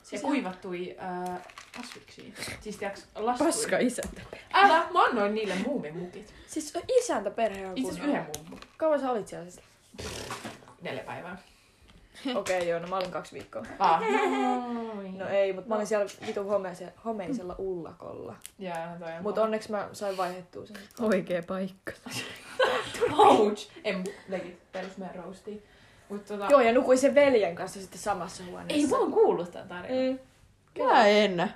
Siis 0.03 0.21
ja 0.21 0.27
kuivattui 0.27 0.97
ö, 0.97 1.39
kasviksia. 1.77 2.33
Siis 2.61 2.77
tiedätkö, 2.77 3.01
lastui. 3.15 3.47
Paska 3.47 3.77
isäntä. 3.77 4.21
Älä, 4.53 4.85
mä 4.93 5.03
annoin 5.03 5.35
niille 5.35 5.55
muumimukit. 5.55 6.33
Siis 6.47 6.73
isäntä 6.99 7.31
perhe 7.31 7.67
on 7.67 7.77
Itse 7.77 7.91
asiassa 7.91 8.09
yhden 8.09 8.25
mummun. 8.37 8.59
Kauan 8.77 8.99
sä 8.99 9.11
olit 9.11 9.27
siellä 9.27 9.49
siis? 9.49 9.65
Neljä 10.81 11.03
päivää. 11.03 11.37
Okei, 12.35 12.57
okay, 12.57 12.69
joo, 12.69 12.79
no 12.79 12.87
mä 12.87 12.95
olin 12.95 13.11
kaksi 13.11 13.33
viikkoa. 13.33 13.65
Ah. 13.79 14.01
Noin. 14.95 15.17
No 15.17 15.27
ei, 15.27 15.53
mutta 15.53 15.69
mä 15.69 15.75
olin 15.75 15.87
siellä 15.87 16.05
vitun 16.27 16.45
homeisella, 16.45 16.91
homeisella 17.05 17.55
ullakolla. 17.57 18.35
Jaa, 18.59 18.95
toi 18.99 19.13
on 19.13 19.23
Mut 19.23 19.37
onneksi 19.37 19.71
mä 19.71 19.89
sain 19.93 20.17
vaihdettua 20.17 20.65
sen. 20.65 20.77
Oikea 20.99 21.43
paikka. 21.47 21.91
Ouch! 23.17 23.71
En 23.83 24.03
legit 24.27 24.71
perus 24.71 24.97
meidän 24.97 25.15
roastiin. 25.15 25.63
Mut 26.09 26.25
tota... 26.25 26.47
Joo, 26.49 26.61
ja 26.61 26.73
nukuin 26.73 26.97
sen 26.97 27.15
veljen 27.15 27.55
kanssa 27.55 27.79
sitten 27.79 27.99
samassa 27.99 28.43
huoneessa. 28.43 28.75
Ei 28.75 28.87
mä 28.87 28.97
oon 28.97 29.11
kuullut 29.11 29.51
tän 29.51 29.67
tarinan. 29.67 30.19
Mm. 30.77 30.83
Mä 30.83 31.07
en. 31.07 31.53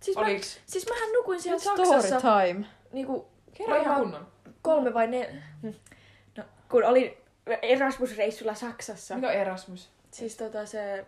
Siis, 0.00 0.16
mä, 0.16 0.22
Oliks? 0.22 0.60
siis 0.66 0.88
mähän 0.90 1.12
nukuin 1.12 1.40
siellä 1.40 1.58
Story 1.58 1.86
Saksassa 1.86 2.20
time. 2.20 2.66
niinku 2.92 3.28
Kerro 3.54 3.76
ihan 3.76 4.00
kunnon. 4.00 4.26
kolme 4.62 4.94
vai 4.94 5.06
ne... 5.06 5.42
No, 6.36 6.44
kun 6.68 6.84
olin 6.84 7.16
Erasmus-reissulla 7.62 8.54
Saksassa. 8.54 9.14
Mikä 9.14 9.26
on 9.26 9.32
Erasmus? 9.34 9.90
Siis 10.10 10.36
tota 10.36 10.66
se 10.66 11.06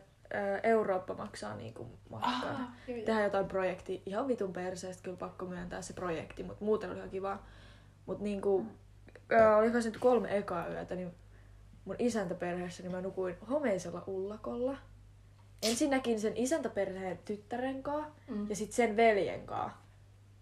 Eurooppa 0.63 1.15
maksaa 1.15 1.57
niinku 1.57 1.87
matkaa. 2.11 2.51
Ah, 2.51 2.61
joo, 2.89 2.97
joo. 2.97 3.07
Tehdään 3.07 3.25
jotain 3.25 3.47
projektia. 3.49 4.01
Ihan 4.07 4.29
vitun 4.29 4.53
perseestä 4.53 5.03
kyllä 5.03 5.17
pakko 5.17 5.47
myöntää 5.47 5.83
se 5.83 5.93
projekti, 5.93 6.43
mutta 6.43 6.65
muuten 6.65 6.91
oli 6.91 6.99
ihan 6.99 7.11
kiva. 7.11 7.39
Mut 8.07 8.21
niinku, 8.21 8.67
ä, 9.33 9.57
olikohan 9.57 9.83
se 9.83 9.89
nyt 9.91 9.99
kolme 10.01 10.37
ekaa 10.37 10.69
yötä, 10.69 10.95
niin 10.95 11.15
mun 11.85 11.97
isäntäperheessä, 11.99 12.83
niin 12.83 12.93
mä 12.93 13.01
nukuin 13.01 13.37
homeisella 13.51 14.05
ullakolla. 14.07 14.77
Ensinnäkin 15.63 16.21
sen 16.21 16.33
isäntäperheen 16.37 17.19
tyttären 17.25 17.83
kanssa 17.83 18.13
Mm. 18.29 18.51
ja 18.51 18.57
sitten 18.57 18.77
sen 18.77 18.97
veljen 18.97 19.47
kanssa. 19.47 19.79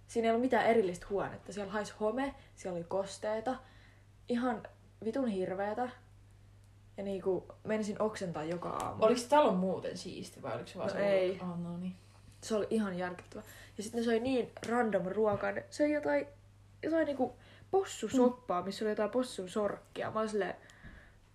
Siinä 0.06 0.26
ei 0.26 0.30
ollut 0.30 0.42
mitään 0.42 0.66
erillistä 0.66 1.06
huonetta. 1.10 1.52
Siellä 1.52 1.72
haisi 1.72 1.94
home, 2.00 2.34
siellä 2.56 2.76
oli 2.76 2.84
kosteita, 2.84 3.54
ihan 4.28 4.62
vitun 5.04 5.28
hirveetä. 5.28 5.88
Ja 6.96 7.04
niinku 7.04 7.46
menisin 7.64 8.02
oksentaa 8.02 8.44
joka 8.44 8.68
aamu. 8.68 9.04
Oliko 9.04 9.20
se 9.20 9.28
talo 9.28 9.52
muuten 9.52 9.96
siisti 9.98 10.42
vai 10.42 10.54
oliko 10.54 10.68
se 10.68 10.78
vaan 10.78 10.88
No 10.88 10.94
se 10.94 11.08
ei. 11.08 11.40
Oh, 11.42 11.58
no 11.58 11.76
niin. 11.76 11.96
Se 12.40 12.54
oli 12.54 12.66
ihan 12.70 12.98
järkyttävä. 12.98 13.42
Ja 13.76 13.82
sitten 13.82 13.98
ne 13.98 14.04
söi 14.04 14.20
niin 14.20 14.52
random 14.68 15.06
ruokaa. 15.06 15.52
Ne 15.52 15.64
söi 15.70 15.92
jotain, 15.92 16.26
jotain 16.82 17.06
niinku 17.06 17.36
possusoppaa, 17.70 18.62
missä 18.62 18.84
oli 18.84 18.90
jotain 18.90 19.10
possun 19.10 19.48
sorkkia. 19.48 20.10
Mä 20.10 20.18
olin 20.20 20.30
silleen, 20.30 20.54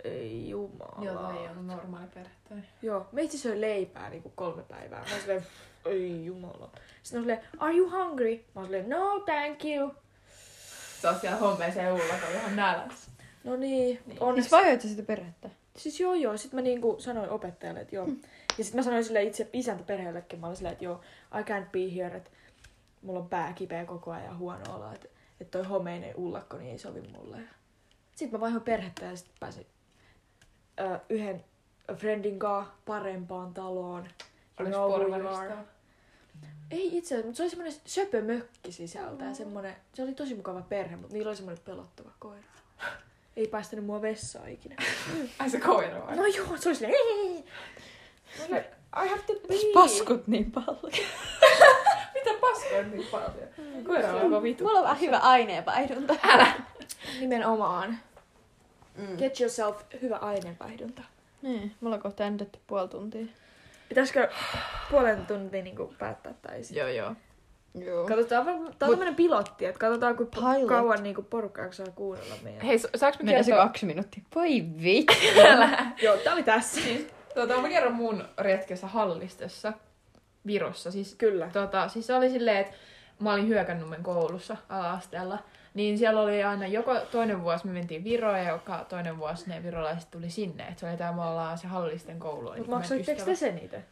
ei 0.03 0.49
jumala. 0.49 1.05
Joo, 1.05 1.41
ei 1.41 1.49
ollut 1.49 1.65
normaali 1.65 2.07
perhe. 2.13 2.31
Tai... 2.49 2.57
Joo, 2.81 3.07
meitsi 3.11 3.37
söi 3.37 3.61
leipää 3.61 4.09
niinku 4.09 4.29
kolme 4.35 4.63
päivää. 4.63 4.99
Mä 4.99 5.05
olin 5.11 5.21
silleen, 5.21 5.45
ei 5.85 6.25
jumala. 6.25 6.69
Sitten 7.03 7.19
on 7.19 7.23
silleen, 7.23 7.41
are 7.57 7.73
you 7.73 7.89
hungry? 7.89 8.35
Mä 8.55 8.61
olin 8.61 8.67
silleen, 8.67 8.89
no 8.89 9.19
thank 9.19 9.65
you. 9.65 9.95
Se 11.01 11.09
on 11.09 11.19
siellä 11.19 11.37
hommeeseen 11.37 11.93
ullakolla 11.93 12.39
ihan 12.39 12.55
nälässä. 12.55 13.11
No 13.43 13.55
niin, 13.55 13.99
Niin. 14.05 14.21
onneksi. 14.21 14.41
Siis 14.49 14.51
vaihdoit 14.51 14.81
sä 14.81 14.87
sitä 14.87 15.03
perhettä? 15.03 15.49
Siis 15.77 15.99
joo 15.99 16.13
joo, 16.13 16.37
sit 16.37 16.53
mä 16.53 16.61
niinku 16.61 16.95
sanoin 16.99 17.29
opettajalle, 17.29 17.81
että 17.81 17.95
joo. 17.95 18.07
Ja 18.57 18.63
sit 18.63 18.73
mä 18.73 18.81
sanoin 18.83 19.03
sille 19.03 19.23
itse 19.23 19.49
isäntä 19.53 19.83
perheellekin, 19.83 20.39
mä 20.39 20.45
olin 20.47 20.55
silleen, 20.57 20.73
että 20.73 20.85
joo, 20.85 21.01
I 21.39 21.43
can't 21.43 21.69
be 21.71 21.95
here, 21.95 22.17
että 22.17 22.29
mulla 23.01 23.19
on 23.19 23.29
pää 23.29 23.53
kipeä 23.53 23.85
koko 23.85 24.11
ajan 24.11 24.25
ja 24.25 24.35
huono 24.37 24.75
olo, 24.75 24.91
että, 24.93 25.07
että 25.41 25.51
toi 25.57 25.67
homeinen 25.67 26.15
ullakko 26.15 26.57
niin 26.57 26.71
ei 26.71 26.77
sovi 26.77 27.01
mulle. 27.01 27.37
Sitten 28.15 28.39
mä 28.39 28.41
vaihoin 28.41 28.63
perhettä 28.63 29.05
ja 29.05 29.15
sitten 29.15 29.35
pääsin 29.39 29.65
ö, 30.79 30.99
yhden 31.09 31.43
friendin 31.95 32.39
kanssa 32.39 32.73
parempaan 32.85 33.53
taloon. 33.53 34.07
Oliko 34.59 34.87
porvarista? 34.89 35.57
Ei 36.71 36.97
itse 36.97 37.15
asiassa, 37.15 37.25
mutta 37.25 37.37
se 37.37 37.43
oli 37.43 37.49
semmoinen 37.49 37.79
söpö 37.85 38.21
mökki 38.21 38.71
sisältä 38.71 39.25
ja 39.25 39.33
semmoinen, 39.33 39.75
se 39.93 40.03
oli 40.03 40.13
tosi 40.15 40.35
mukava 40.35 40.61
perhe, 40.61 40.95
mutta 40.95 41.13
niillä 41.13 41.29
oli 41.29 41.35
semmoinen 41.35 41.63
pelottava 41.65 42.11
koira. 42.19 42.43
Ei 43.37 43.47
päästänyt 43.47 43.85
mua 43.85 44.01
vessaan 44.01 44.49
ikinä. 44.49 44.75
Ai 45.39 45.49
se 45.49 45.59
koira 45.59 46.07
vai? 46.07 46.15
No 46.15 46.25
joo, 46.25 46.57
se 46.57 46.69
oli 46.69 46.75
silleen, 46.75 46.93
"Ei." 46.95 47.45
Mä 48.39 48.45
olin, 48.55 48.65
I 49.05 49.09
have 49.09 49.21
to 49.27 49.33
pee. 49.47 49.57
Paskut 49.73 50.27
niin 50.27 50.51
paljon. 50.51 50.79
Mitä 52.13 52.29
paskaa 52.41 52.81
niin 52.91 53.07
paljon? 53.11 53.47
Koira 53.85 54.09
on 54.13 54.21
aivan 54.21 54.43
vitu. 54.43 54.63
Mulla 54.63 54.79
on 54.79 54.83
vähän 54.85 54.99
hyvä 55.01 55.17
aineenvaihdunta. 55.17 56.15
Nimenomaan. 57.19 57.97
Mm. 58.97 59.17
Get 59.17 59.39
yourself 59.39 59.81
hyvä 60.01 60.15
aineenvaihdunta. 60.15 61.01
Niin, 61.41 61.75
mulla 61.81 61.95
on 61.95 62.01
kohta 62.01 62.23
äänitetty 62.23 62.59
puoli 62.67 62.87
tuntia. 62.87 63.25
Pitäisikö 63.89 64.29
puolen 64.91 65.25
tuntia 65.25 65.63
niin 65.63 65.75
päättää 65.97 66.33
tai 66.41 66.63
sit? 66.63 66.77
Joo, 66.77 66.87
joo. 66.87 67.15
Joo. 67.73 68.07
Katsotaan, 68.07 68.45
tää 68.45 68.55
on 68.55 68.73
tämmönen 68.89 69.15
pilotti, 69.15 69.65
että 69.65 69.79
katsotaan 69.79 70.15
kuinka 70.17 70.41
Pilot. 70.41 70.67
kauan 70.69 71.03
niin 71.03 71.25
porukka 71.29 71.71
saa 71.71 71.85
kuunnella 71.95 72.35
meidän. 72.43 72.61
Hei, 72.61 72.79
sa- 72.79 72.89
saanko 72.95 73.17
mä 73.21 73.25
Mennään 73.25 73.43
se 73.43 73.51
kertoa? 73.51 73.65
kaksi 73.67 73.85
minuuttia. 73.85 74.23
Voi 74.35 74.63
vittu. 74.83 75.13
Joo, 76.05 76.17
tää 76.17 76.33
oli 76.33 76.43
tässä. 76.43 76.81
Tota, 77.35 77.57
mä 77.61 77.69
kerron 77.69 77.93
mun 77.93 78.23
retkessä 78.37 78.87
Hallistossa, 78.87 79.73
Virossa. 80.47 80.91
Siis, 80.91 81.15
Kyllä. 81.15 81.49
tota, 81.53 81.87
siis 81.87 82.07
se 82.07 82.13
oli 82.15 82.29
silleen, 82.29 82.57
että 82.57 82.73
mä 83.19 83.33
olin 83.33 83.47
Hyökännumen 83.47 84.03
koulussa 84.03 84.57
ala-asteella. 84.69 85.39
Niin 85.73 85.97
siellä 85.97 86.21
oli 86.21 86.43
aina, 86.43 86.67
joko 86.67 86.99
toinen 86.99 87.41
vuosi 87.43 87.65
me 87.67 87.71
mentiin 87.73 88.03
Viroon 88.03 88.37
ja 88.37 88.49
joka 88.49 88.85
toinen 88.89 89.17
vuosi 89.17 89.49
ne 89.49 89.63
virolaiset 89.63 90.11
tuli 90.11 90.29
sinne. 90.29 90.67
Et 90.67 90.79
se 90.79 90.89
oli 90.89 90.97
tää, 90.97 91.13
me 91.13 91.21
ollaan 91.21 91.57
se 91.57 91.67
Hallisten 91.67 92.19
koulu. 92.19 92.53
Mutta 92.57 92.71
maksoitteko 92.71 93.25
te 93.25 93.35
sen 93.35 93.57
itse? 93.57 93.83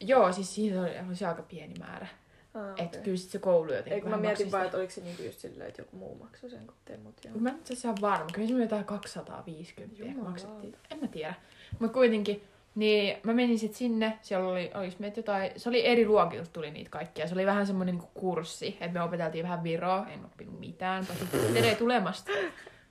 Joo, 0.00 0.32
siis 0.32 0.54
siinä 0.54 0.80
oli, 0.80 0.90
oli 1.08 1.16
se 1.16 1.26
aika 1.26 1.42
pieni 1.42 1.74
määrä. 1.78 2.06
Ah, 2.54 2.72
Okay. 2.72 2.84
Että 2.84 2.98
kyllä 2.98 3.16
sit 3.16 3.30
se 3.30 3.38
koulu 3.38 3.68
jotenkin 3.70 3.92
Ei 3.92 4.00
kun 4.00 4.10
mä 4.10 4.16
mietin 4.16 4.52
vaan, 4.52 4.64
että 4.64 4.76
oliko 4.76 4.90
se 4.92 5.00
niinku 5.00 5.22
just 5.22 5.38
silleen, 5.38 5.68
että 5.68 5.82
joku 5.82 5.96
muu 5.96 6.14
maksoi 6.14 6.50
sen 6.50 6.66
kuin 6.66 6.76
te, 6.84 6.96
mut 6.96 7.14
joo. 7.24 7.34
Mä 7.38 7.48
en 7.48 7.56
itse 7.56 7.72
asiassa 7.72 7.88
ihan 7.88 7.98
varma. 8.00 8.26
Kyllä 8.32 8.48
se 8.48 8.54
jotain 8.54 8.84
250 8.84 9.94
ehkä 9.94 10.04
Jumalauta. 10.04 10.30
maksettiin. 10.30 10.76
En 10.90 11.00
mä 11.00 11.06
tiedä. 11.06 11.34
Mutta 11.78 11.94
kuitenkin, 11.94 12.42
niin 12.74 13.16
mä 13.22 13.32
menin 13.32 13.58
sitten 13.58 13.78
sinne. 13.78 14.18
Siellä 14.22 14.48
oli, 14.48 14.70
olis 14.74 14.98
meitä 14.98 15.18
jotain, 15.18 15.50
se 15.56 15.68
oli 15.68 15.86
eri 15.86 16.06
luokilta 16.06 16.50
tuli 16.52 16.70
niitä 16.70 16.90
kaikkia. 16.90 17.28
Se 17.28 17.34
oli 17.34 17.46
vähän 17.46 17.66
semmoinen 17.66 17.94
niinku 17.94 18.10
kurssi, 18.14 18.76
että 18.80 18.98
me 18.98 19.02
opeteltiin 19.02 19.42
vähän 19.42 19.62
viroa. 19.62 20.06
En 20.08 20.24
oppinut 20.24 20.60
mitään, 20.60 21.06
paitsi 21.06 21.26
tere 21.54 21.74
tulemasta. 21.74 22.32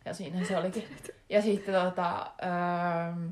Ja 0.06 0.14
siinä 0.14 0.46
se 0.46 0.58
olikin. 0.58 0.84
Ja 1.30 1.42
sitten 1.42 1.76
tota, 1.76 2.32
öö, 2.44 3.30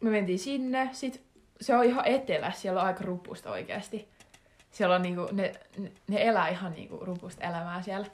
me 0.00 0.10
mentiin 0.10 0.38
sinne. 0.38 0.88
Sit 0.92 1.20
se 1.60 1.74
on 1.76 1.84
ihan 1.84 2.06
etelässä, 2.06 2.60
siellä 2.60 2.80
on 2.80 2.86
aika 2.86 3.04
rupusta 3.04 3.50
oikeasti. 3.50 4.08
Siellä 4.70 4.94
on 4.94 5.02
niinku, 5.02 5.28
ne, 5.32 5.54
ne, 6.08 6.28
elää 6.28 6.48
ihan 6.48 6.72
niinku 6.72 6.96
rupusta 6.96 7.44
elämää 7.44 7.82
siellä. 7.82 8.06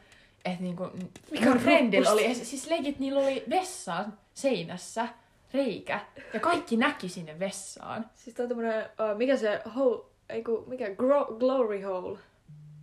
Et 0.44 0.60
niinku, 0.60 0.90
Mikä 1.30 1.50
on 1.50 1.58
friendillä 1.58 2.10
oli, 2.10 2.34
siis 2.34 2.66
leikit, 2.66 2.98
niillä 2.98 3.20
oli 3.20 3.44
vessaan 3.50 4.18
seinässä 4.34 5.08
reikä. 5.54 6.00
Ja 6.34 6.40
kaikki 6.40 6.76
näki 6.76 7.08
sinne 7.08 7.38
vessaan. 7.38 8.06
Siis 8.14 8.36
tää 8.36 8.44
on 8.44 8.48
tämmönen, 8.48 8.82
uh, 8.84 9.18
mikä 9.18 9.36
se 9.36 9.62
hole, 9.74 10.04
ei 10.28 10.42
kun, 10.44 10.64
mikä, 10.66 10.88
gro- 10.88 11.34
glory 11.38 11.82
hole. 11.82 12.18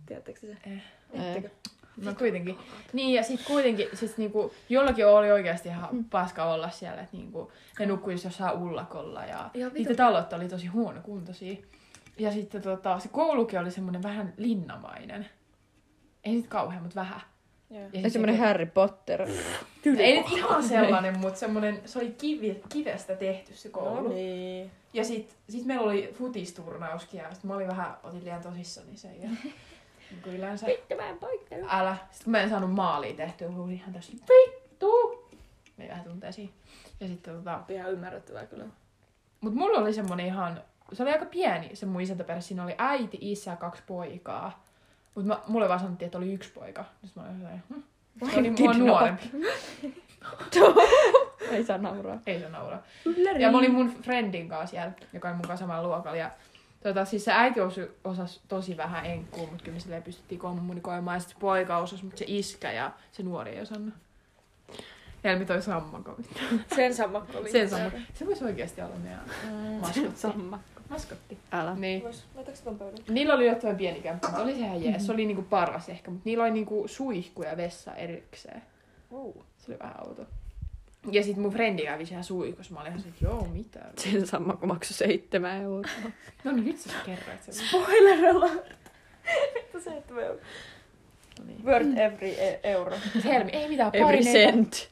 Tiedättekö 0.06 0.40
te 0.40 0.46
se? 0.46 0.70
Eh. 0.70 0.82
Tiedättekö? 1.12 1.48
No 1.96 2.14
kuitenkin. 2.14 2.58
Niin 2.92 3.14
ja 3.14 3.22
sitten 3.22 3.46
kuitenkin, 3.46 3.88
siis 3.94 4.16
niinku, 4.16 4.52
jollakin 4.68 5.06
oli 5.06 5.32
oikeasti 5.32 5.68
ihan 5.68 6.04
paska 6.10 6.44
olla 6.44 6.70
siellä, 6.70 7.02
että 7.02 7.16
niinku, 7.16 7.52
ne 7.78 7.86
nukkuisi 7.86 8.26
jossain 8.26 8.58
ullakolla 8.58 9.24
ja 9.24 9.50
vitu- 9.54 9.70
niiden 9.74 9.96
talot 9.96 10.32
oli 10.32 10.48
tosi 10.48 10.66
huonokuntoisia. 10.66 11.56
Ja 12.18 12.32
sitten 12.32 12.62
tota, 12.62 12.98
se 12.98 13.08
koulukin 13.08 13.60
oli 13.60 13.70
semmoinen 13.70 14.02
vähän 14.02 14.34
linnamainen. 14.36 15.26
Ei 16.24 16.34
nyt 16.34 16.46
kauhean, 16.46 16.82
mutta 16.82 17.00
vähän. 17.00 17.20
Joo. 17.70 17.80
Ja 17.82 17.88
Ja 17.92 18.02
sit 18.02 18.12
semmonen 18.12 18.36
se- 18.36 18.40
Harry 18.42 18.66
Potter. 18.66 19.22
Ei 19.98 20.16
nyt 20.18 20.32
ihan 20.32 20.62
sellainen, 20.62 21.18
mutta 21.18 21.38
semmoinen, 21.38 21.80
se 21.84 21.98
oli 21.98 22.14
kivi, 22.18 22.62
kivestä 22.68 23.16
tehty 23.16 23.54
se 23.54 23.68
koulu. 23.68 24.08
No 24.08 24.08
niin. 24.14 24.70
Ja 24.92 25.04
sit, 25.04 25.36
sit 25.48 25.64
meillä 25.64 25.84
oli 25.84 26.14
futisturnauskin 26.18 27.18
ja 27.20 27.34
sit 27.34 27.44
mä 27.44 27.54
olin 27.54 27.68
vähän, 27.68 27.96
otin 28.02 28.24
liian 28.24 28.42
tosissani 28.42 28.96
sen 28.96 29.22
ja 29.22 29.28
niin 30.10 30.22
kuin 30.22 30.36
yleensä. 30.36 30.66
Vittu 30.66 30.94
mä 30.96 31.08
en 31.08 31.18
poikkeile. 31.18 31.66
Älä. 31.70 31.96
Sitten 32.10 32.24
kun 32.24 32.30
mä 32.30 32.40
en 32.40 32.48
saanut 32.50 32.72
maalia 32.72 33.14
tehtyä, 33.14 33.48
mä 33.48 33.62
olin 33.62 33.74
ihan 33.74 33.92
tässä 33.92 34.12
vittu. 34.12 34.32
Me 35.76 35.88
vähän 35.88 36.04
tunteisiin. 36.04 36.50
Ja 37.00 37.08
sitten 37.08 37.34
tota, 37.34 37.60
Ihan 37.68 37.92
ymmärrettävää 37.92 38.46
kyllä. 38.46 38.64
mut 39.40 39.54
mulla 39.54 39.78
oli 39.78 39.92
semmonen 39.92 40.26
ihan, 40.26 40.60
se 40.92 41.02
oli 41.02 41.12
aika 41.12 41.24
pieni 41.26 41.76
se 41.76 41.86
mun 41.86 42.00
isäntäperhe. 42.00 42.40
Siinä 42.40 42.64
oli 42.64 42.74
äiti, 42.78 43.18
isä 43.20 43.50
ja 43.50 43.56
kaksi 43.56 43.82
poikaa. 43.86 44.64
Mut 45.14 45.24
mä, 45.24 45.38
mulle 45.46 45.68
vaan 45.68 45.80
sanottiin, 45.80 46.06
että 46.06 46.18
oli 46.18 46.32
yksi 46.32 46.50
poika. 46.50 46.84
Sitten 47.04 47.22
mä 47.22 47.28
olin 47.28 47.38
sellainen, 47.38 47.62
hm. 47.74 47.80
Se 48.32 48.38
oli 48.40 48.50
mua 48.50 48.72
nuorempi. 48.74 49.30
Ei 51.50 51.64
saa 51.64 51.78
nauraa. 51.78 52.18
Ei 52.26 52.40
se 52.40 52.48
naura. 52.48 52.78
Ja 53.38 53.50
mä 53.52 53.58
olin 53.58 53.74
mun 53.74 53.94
friendin 54.02 54.48
kanssa 54.48 54.70
siellä, 54.70 54.92
joka 55.12 55.28
oli 55.28 55.34
mun 55.36 55.46
kanssa 55.46 55.66
samalla 55.66 55.88
luokalla. 55.88 56.16
Ja 56.18 56.30
tota, 56.82 57.04
siis 57.04 57.24
se 57.24 57.32
äiti 57.32 57.60
osasi, 57.60 57.90
osasi 58.04 58.40
tosi 58.48 58.76
vähän 58.76 59.06
enkkuu, 59.06 59.46
mutta 59.46 59.64
kyllä 59.64 59.74
me 59.76 59.80
silleen 59.80 60.02
pystyttiin 60.02 60.38
kommunikoimaan. 60.38 61.16
Ja 61.16 61.20
sitten 61.20 61.40
poika 61.40 61.78
osasi, 61.78 62.04
mutta 62.04 62.18
se 62.18 62.24
iskä 62.28 62.72
ja 62.72 62.90
se 63.12 63.22
nuori 63.22 63.50
ei 63.50 63.60
osannut. 63.62 63.94
Helmi 65.24 65.46
toi 65.46 65.62
sammakko. 65.62 66.16
Sen 66.74 66.94
sammakko 66.94 67.38
oli. 67.38 67.52
Sen 67.52 67.70
sammakko. 67.70 67.98
Se 68.14 68.26
voisi 68.26 68.44
oikeasti 68.44 68.82
olla 68.82 68.96
meidän 68.96 69.20
Mm. 69.44 69.80
maskotti. 69.80 70.20
Maskotti. 70.88 71.38
Älä. 71.52 71.74
Niin. 71.74 72.02
Vois, 72.02 72.24
laitaks 72.34 72.60
ton 72.60 72.78
pöydän? 72.78 72.98
Niillä 73.08 73.34
oli 73.34 73.46
jotain 73.46 73.76
pieni 73.76 74.00
kämppä, 74.00 74.28
mutta 74.28 74.42
oli 74.42 74.52
se 74.52 74.58
ihan 74.58 74.84
jees. 74.84 75.06
Se 75.06 75.12
oli 75.12 75.26
niinku 75.26 75.42
paras 75.42 75.88
ehkä, 75.88 76.10
mutta 76.10 76.22
niillä 76.24 76.44
oli 76.44 76.52
niinku 76.52 76.88
suihku 76.88 77.42
ja 77.42 77.56
vessa 77.56 77.94
erikseen. 77.94 78.62
Uh. 79.10 79.44
Se 79.58 79.72
oli 79.72 79.78
vähän 79.78 80.06
outo. 80.06 80.26
Ja 81.10 81.22
sit 81.22 81.36
mun 81.36 81.52
frendi 81.52 81.82
kävi 81.82 82.06
siellä 82.06 82.22
suihkussa. 82.22 82.74
Mä 82.74 82.80
olin 82.80 82.90
ihan 82.90 83.02
se, 83.02 83.08
että 83.08 83.24
joo, 83.24 83.48
mitä? 83.52 83.80
Sen 83.98 84.26
sama, 84.26 84.56
kun 84.56 84.68
maksoi 84.68 84.96
seitsemän 84.96 85.62
euroa. 85.62 85.90
No 86.44 86.52
niin, 86.52 86.64
nyt 86.64 86.78
sä 86.78 86.90
kerroit 87.06 87.42
sen. 87.42 87.54
Spoiler 87.54 88.36
alert. 88.36 88.76
Vittu 89.54 89.80
se, 89.80 89.96
että 89.96 90.14
me 90.14 90.22
No 90.22 90.30
niin. 90.32 90.40
Worth 91.64 91.98
every 91.98 92.28
e- 92.30 92.60
euro. 92.62 92.96
Helmi, 93.24 93.50
ei 93.52 93.68
mitään 93.68 93.90
Every 93.94 94.04
paineita. 94.24 94.30
cent. 94.52 94.88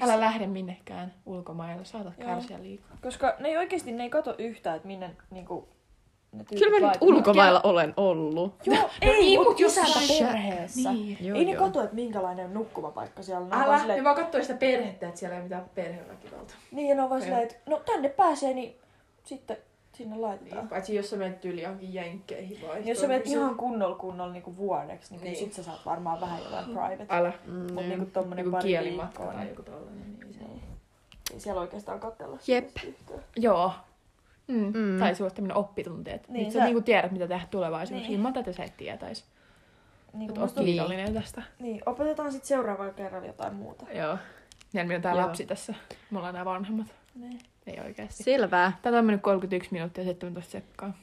Älä 0.00 0.20
lähde 0.20 0.46
minnekään 0.46 1.14
ulkomailla, 1.26 1.84
saatat 1.84 2.14
Joo. 2.18 2.28
kärsiä 2.28 2.62
liikaa. 2.62 2.96
Koska 3.02 3.34
ne 3.38 3.48
ei 3.48 3.56
oikeesti, 3.56 3.92
ne 3.92 4.02
ei 4.02 4.10
kato 4.10 4.34
yhtään, 4.38 4.76
että 4.76 4.88
minne 4.88 5.10
niinku, 5.30 5.68
ne 6.32 6.44
tyypit 6.44 6.58
Kyllä 6.58 6.70
mä 6.70 6.76
nyt 6.76 6.82
laittaa. 6.84 7.08
ulkomailla 7.08 7.60
olen 7.64 7.94
ollut. 7.96 8.54
Joo, 8.66 8.90
ei, 9.02 9.10
ei, 9.10 9.36
mut 9.38 9.46
mut 9.46 9.60
jos 9.60 9.74
sä- 9.74 10.24
perheessä. 10.24 10.92
Niin. 10.92 11.18
Joo, 11.20 11.38
ei 11.38 11.44
ne 11.44 11.52
joo. 11.52 11.64
kato, 11.64 11.82
että 11.82 11.94
minkälainen 11.94 12.54
nukkumapaikka 12.54 13.22
siellä 13.22 13.44
on. 13.44 13.50
Ne 13.50 13.56
on 13.56 13.62
Älä, 13.62 13.66
vaan 13.68 13.78
ne 13.78 13.82
silleen, 13.82 14.04
vaan 14.04 14.16
kattoi 14.16 14.42
sitä 14.42 14.54
perhettä, 14.54 15.08
että 15.08 15.18
siellä 15.20 15.36
ei 15.36 15.42
mitään 15.42 15.64
perheväkivalta. 15.74 16.54
niin, 16.70 16.88
ja 16.88 16.94
ne 16.94 17.02
on 17.02 17.10
vaan 17.10 17.22
silleen, 17.22 17.42
että 17.42 17.56
no 17.66 17.82
tänne 17.86 18.08
pääsee, 18.08 18.54
niin 18.54 18.76
sitten 19.24 19.56
sinne 19.96 20.16
laitetaan. 20.16 20.60
Niin, 20.60 20.68
paitsi 20.68 20.94
jos 20.94 21.10
sä 21.10 21.16
menet 21.16 21.44
yli 21.44 21.62
johonkin 21.62 21.94
jenkkeihin 21.94 22.58
vai. 22.68 22.74
Niin, 22.76 22.88
jos 22.88 23.00
sä 23.00 23.08
menet 23.08 23.26
ihan 23.26 23.54
kunnolla 23.54 23.96
kunnolla 23.96 24.32
niinku 24.32 24.56
vuodeksi, 24.56 25.14
niin, 25.14 25.24
Niin. 25.24 25.36
sit 25.36 25.52
sä 25.52 25.62
saat 25.62 25.86
varmaan 25.86 26.20
vähän 26.20 26.42
jotain 26.42 26.64
private. 26.64 27.06
Älä. 27.08 27.32
Mm, 27.46 27.52
Mut 27.52 27.74
niin. 27.74 27.88
niinku 27.88 28.06
tommonen 28.06 28.44
Joku 28.44 28.56
pari 28.56 28.68
kielimatka 28.68 29.18
viikkoa, 29.18 29.26
tai 29.34 29.36
niin- 29.44 29.48
joku 29.48 29.62
tollanen. 29.62 30.16
Niin 30.20 30.34
se. 30.34 30.38
Niin. 30.40 30.62
niin 31.30 31.40
siellä 31.40 31.60
oikeastaan 31.60 32.00
katsella 32.00 32.38
Jep. 32.46 32.68
Joo. 33.36 33.72
Mm. 34.48 34.54
Mm. 34.56 34.72
Mm. 34.78 34.98
Tai 34.98 35.14
sulla 35.14 35.30
tämmönen 35.30 35.56
oppitunti, 35.56 36.10
että 36.10 36.32
Niin, 36.32 36.42
niin, 36.42 36.52
sä 36.52 36.58
sä- 36.58 36.64
niinku 36.64 36.80
tiedät, 36.80 37.12
mitä 37.12 37.28
tehdä 37.28 37.46
tulevaisuudessa, 37.50 38.08
Niin. 38.08 38.18
ilman 38.18 38.38
että 38.38 38.52
sä 38.52 38.64
et 38.64 38.76
tietäis. 38.76 39.24
Niin, 40.12 40.28
kun 40.34 40.38
oot 40.42 40.52
kiitollinen 40.64 41.14
tästä. 41.14 41.42
niin, 41.58 41.80
opetetaan 41.86 42.32
sitten 42.32 42.48
seuraavalla 42.48 42.92
kerralla 42.92 43.26
jotain 43.26 43.54
muuta. 43.54 43.86
Joo. 43.92 44.18
Ja 44.72 44.84
minä 44.84 44.96
on 44.96 45.02
tää 45.02 45.12
Joo. 45.14 45.22
lapsi 45.22 45.46
tässä. 45.46 45.74
Me 46.10 46.18
ollaan 46.18 46.34
nämä 46.34 46.44
vanhemmat. 46.44 46.86
Niin. 47.14 47.40
Ei 47.66 47.80
oikeesti. 47.84 48.22
Selvää. 48.22 48.78
Tätä 48.82 48.98
on 48.98 49.04
mennyt 49.04 49.22
31 49.22 49.68
minuuttia 49.72 50.04
ja 50.04 50.08
17 50.08 50.52
sekkaa. 50.52 50.98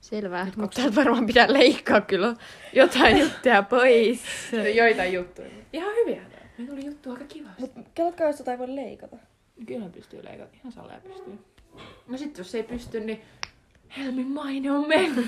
Selvää. 0.00 0.44
Nyt 0.44 0.56
Mutta 0.56 0.76
täältä 0.80 0.96
varmaan 0.96 1.26
pitää 1.26 1.52
leikkaa 1.52 2.00
kyllä 2.00 2.34
jotain 2.72 3.18
juttuja 3.18 3.62
pois. 3.62 4.22
Joitain 4.80 5.12
juttuja. 5.12 5.48
Ihan 5.72 5.94
hyviä. 5.94 6.22
Me 6.58 6.66
tuli 6.66 6.86
juttu 6.86 7.10
aika 7.10 7.24
kivasti. 7.24 7.70
Mut 7.74 7.86
kelatkaa, 7.94 8.26
jos 8.26 8.36
tota 8.36 8.52
ei 8.52 8.58
voi 8.58 8.74
leikata. 8.74 9.16
Kyllä 9.66 9.88
pystyy 9.88 10.24
leikata. 10.24 10.56
Ihan 10.56 10.72
salea 10.72 11.00
pystyy. 11.00 11.38
No 12.08 12.18
sit 12.18 12.38
jos 12.38 12.54
ei 12.54 12.62
pysty, 12.62 13.00
niin 13.00 13.20
Helmin 13.96 14.26
maine 14.26 14.70
on 14.70 14.88
mennyt. 14.88 15.26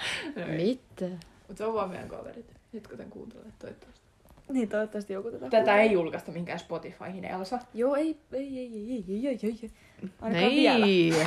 Mitä? 0.56 1.08
Mutta 1.48 1.58
se 1.58 1.64
on 1.64 1.74
vaan 1.74 1.90
meidän 1.90 2.08
kaverit. 2.08 2.46
Nyt 2.72 2.88
kun 2.88 2.96
tän 2.98 3.10
kuuntelee, 3.10 3.52
toivottavasti. 3.58 4.07
Niin, 4.48 4.68
toivottavasti 4.68 5.12
joku 5.12 5.30
tätä 5.30 5.50
Tätä 5.50 5.80
ei 5.80 5.92
julkaista 5.92 6.30
mihinkään 6.30 6.58
Spotifyhin, 6.58 7.24
Elsa. 7.24 7.58
Joo, 7.74 7.94
ei, 7.96 8.16
ei, 8.32 8.58
ei, 8.58 8.72
ei, 8.74 9.04
ei, 9.08 9.26
ei, 9.26 9.38
ei, 9.42 9.58
ei. 9.62 9.70
Ainakaan 10.20 10.52
vielä. 10.52 10.86
Niin. 10.86 11.14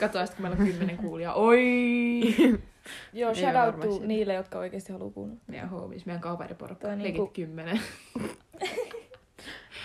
Katsotaan 0.00 0.26
sitten, 0.26 0.42
kun 0.42 0.50
meillä 0.50 0.62
on 0.64 0.72
kymmenen 0.72 0.96
kuulijaa. 0.96 1.34
Oi! 1.34 2.20
Joo, 3.12 3.30
Ei 3.30 3.36
shout 3.36 3.56
out 3.66 3.80
to 3.80 4.06
niille, 4.06 4.34
jotka 4.34 4.58
oikeasti 4.58 4.92
haluaa 4.92 5.10
kuunnella. 5.10 5.42
Meidän 5.46 5.68
homies, 5.68 6.06
meidän 6.06 6.20
kaveriporukka. 6.20 6.88
Legit 6.88 7.02
niinku- 7.02 7.26
kymmenen. 7.26 7.80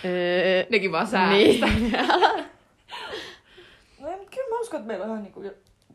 Öö, 0.04 0.64
Nekin 0.70 0.92
vaan 0.92 1.06
säästä. 1.06 1.36
niin. 1.36 1.92
No, 4.00 4.10
mutta 4.10 4.30
kyllä 4.34 4.48
mä 4.54 4.60
uskon, 4.60 4.80
että 4.80 4.86
meillä 4.86 5.04
on 5.04 5.10
ihan 5.10 5.22
niinku... 5.22 5.42
Jo, 5.42 5.50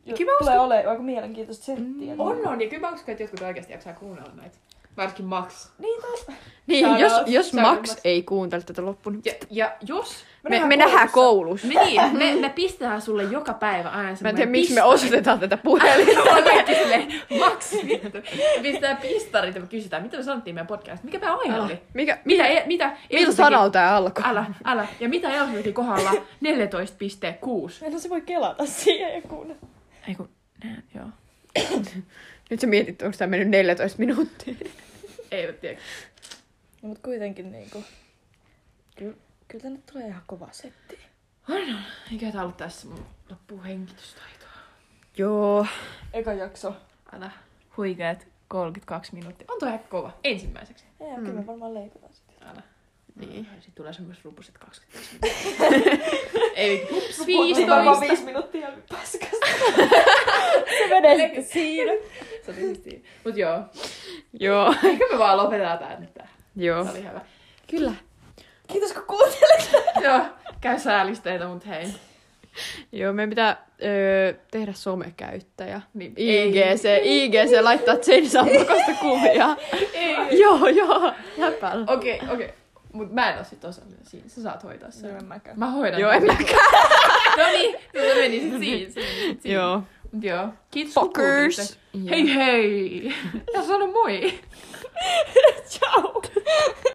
jo, 0.06 0.18
Kyllä 0.18 0.32
mä 0.32 0.38
tulee 0.40 0.60
olemaan 0.60 0.90
aika 0.90 1.04
mielenkiintoista 1.04 1.66
settiä. 1.66 2.14
Mm. 2.14 2.20
On, 2.20 2.48
on. 2.48 2.62
Ja 2.62 2.70
kyllä 2.70 2.88
mä 2.88 2.94
uskon, 2.94 3.12
että 3.12 3.24
jotkut 3.24 3.42
oikeasti 3.42 3.74
jaksaa 3.74 3.94
kuunnella 3.94 4.32
näitä. 4.36 4.58
Varsinkin 4.98 5.26
Max. 5.26 5.70
Niin, 5.80 6.02
tai... 6.02 6.36
niin, 6.68 6.86
Shout 6.86 7.00
jos, 7.00 7.14
jos 7.28 7.46
out 7.46 7.62
Max 7.62 7.90
Max. 7.90 7.98
ei 8.04 8.24
kuuntele 8.24 8.64
tätä 8.64 8.86
loppuun, 8.86 9.22
Ja, 9.26 9.34
ja 9.50 9.72
jos... 9.88 10.26
me, 10.50 10.66
me 10.66 10.76
nähdään 10.76 11.10
koulussa. 11.10 11.68
Niin, 11.68 12.18
me, 12.18 12.36
me 12.36 12.50
pistetään 12.50 13.02
sulle 13.02 13.24
joka 13.24 13.54
päivä 13.54 13.90
aina 13.90 14.18
Mä 14.22 14.30
en 14.30 14.36
tiedä, 14.36 14.52
miksi 14.52 14.74
me 14.74 14.84
osoitetaan 14.84 15.40
tätä 15.40 15.58
puhelinta. 15.58 16.22
Max, 17.40 17.74
me 17.74 18.62
pistetään 18.62 18.98
pistarit 18.98 19.56
ja 19.56 19.62
me 19.62 19.68
kysytään, 19.68 20.04
mitä 20.04 20.18
me 20.18 20.24
sanottiin 20.24 20.56
meidän 20.56 20.68
podcast. 20.68 21.04
Mikä 21.04 21.20
meidän 21.20 21.40
aihe 21.40 21.60
oli? 21.62 21.80
Mikä, 21.94 22.18
Mitä, 22.26 22.44
mitä, 22.44 22.48
e, 22.48 22.64
mitä 22.66 22.98
millä 23.14 23.34
sanalla 23.34 23.70
tää 23.70 23.96
alkoi? 23.96 24.24
Älä, 24.28 24.46
älä. 24.66 24.88
Ja 25.00 25.10
mitä 25.10 25.30
Elsa 25.30 25.52
teki 25.54 25.74
kohdalla 25.74 26.12
14,6? 26.12 26.18
Meillä 27.82 28.00
se 28.00 28.10
voi 28.10 28.22
kelata 28.22 28.66
siihen 28.66 29.14
ja 29.14 29.22
kuunnella. 29.22 29.62
Ei 30.08 30.16
kun, 30.16 30.30
nää, 30.64 30.82
joo. 30.96 31.06
Nyt 32.50 32.60
sä 32.60 32.68
mietit, 32.68 33.02
onko 33.02 33.18
tää 33.18 33.28
mennyt 33.28 33.50
14 33.50 34.00
minuuttia. 34.00 34.56
Ei 35.36 35.54
tiedä. 35.54 35.80
No, 36.82 36.90
mutta 36.90 37.04
kuitenkin 37.04 37.52
niinku... 37.52 37.84
Kyllä, 38.96 39.16
kyllä 39.48 39.62
tänne 39.62 39.80
tulee 39.92 40.08
ihan 40.08 40.24
kova 40.28 40.48
setti. 40.52 41.00
Aina, 41.50 41.80
eikä 42.12 42.32
tää 42.32 42.42
ollut 42.42 42.58
tässä 42.58 42.88
mun 42.88 43.06
loppuu 43.30 43.64
hengitystaitoa. 43.64 44.50
Joo. 45.18 45.66
Eka 46.14 46.34
jakso. 46.34 46.76
Älä. 47.14 47.32
Huikeet 47.78 48.28
32 48.48 49.16
minuuttia. 49.16 49.48
On 49.50 49.60
toi 49.60 49.70
aika 49.70 49.88
kova. 49.90 50.18
Ensimmäiseksi. 50.24 50.86
Ei, 51.00 51.18
mm. 51.18 51.26
kyllä 51.26 51.40
me 51.40 51.48
varmaan 51.48 51.74
leikataan 51.74 52.14
sitten. 52.14 52.48
Älä. 52.48 52.62
Niin. 53.16 53.46
Sitten 53.46 53.74
tulee 53.76 53.94
semmoiset 53.94 54.26
rupuset 54.26 54.58
25 54.58 55.20
Ei, 56.56 56.88
hups, 56.92 57.20
Varmaan 57.20 58.00
15. 58.00 58.00
viisi 58.00 58.24
minuuttia 58.24 58.72
paskasta. 58.90 59.48
se 60.78 60.88
menee 60.90 61.18
sitten 61.18 61.46
siinä. 61.46 61.92
Se 62.46 62.52
oli 62.52 62.60
siistiä. 62.60 63.00
Mut 63.26 63.38
joo. 63.38 63.60
Joo. 64.40 64.76
Ehkä 64.84 65.06
me 65.12 65.20
vaan 65.20 65.38
lopetetaan 65.38 65.78
tää 65.80 66.00
nyt 66.00 66.14
tää. 66.14 66.28
Joo. 66.56 66.84
Se 66.84 66.92
oli 66.92 67.04
hyvä. 67.04 67.22
Kyllä. 67.70 67.94
Kiitos 68.68 68.94
kun 68.94 69.04
kuuntelit. 69.08 69.72
Joo. 70.06 70.22
Käy 70.62 70.80
säälisteitä, 70.80 71.48
mut 71.48 71.68
hei. 71.68 71.86
Joo, 72.92 73.14
meidän 73.14 73.30
pitää 73.30 73.66
öö, 73.84 74.34
tehdä 74.52 74.74
somekäyttäjä. 74.74 75.82
Niin, 75.94 76.14
IGC, 76.18 76.86
IGC 77.04 77.62
laittaa 77.62 77.96
sen 78.02 78.30
sammakosta 78.30 78.92
kuvia. 79.02 79.56
Ei. 79.94 80.40
joo, 80.42 80.68
joo. 80.68 81.14
Läpällä. 81.38 81.86
Okei, 81.92 82.20
okei. 82.34 82.54
Mut 82.94 83.14
mä 83.14 83.32
en 83.32 83.38
oo 83.38 83.44
sit 83.44 83.66
osallinen 83.66 84.06
siinä. 84.06 84.30
Sä 84.30 84.42
saat 84.44 84.64
hoitaa 84.64 84.92
sen. 84.92 85.10
Joo, 85.10 85.18
en 85.20 85.26
mäkään. 85.26 85.60
Mä 85.60 85.72
hoidan. 85.72 86.02
Joo, 86.02 86.12
en 86.12 86.26
mäkään. 86.26 86.60
No 87.38 87.44
niin, 87.48 87.74
no 87.74 88.02
sit 88.02 88.14
siinä. 88.14 88.14
Se 88.14 88.20
meni 88.20 88.90
sit 88.90 89.42
siinä. 89.42 89.56
Joo. 89.56 89.84
Ja. 90.20 90.56
Kidsfuckers. 90.70 91.56
Dus 91.56 91.78
hey, 92.06 92.26
hey. 92.28 93.14
Dat 93.54 93.64
is 93.64 93.68
wel 93.68 93.82
een 93.82 93.90
mooi. 93.90 94.40
Ciao. 95.70 96.22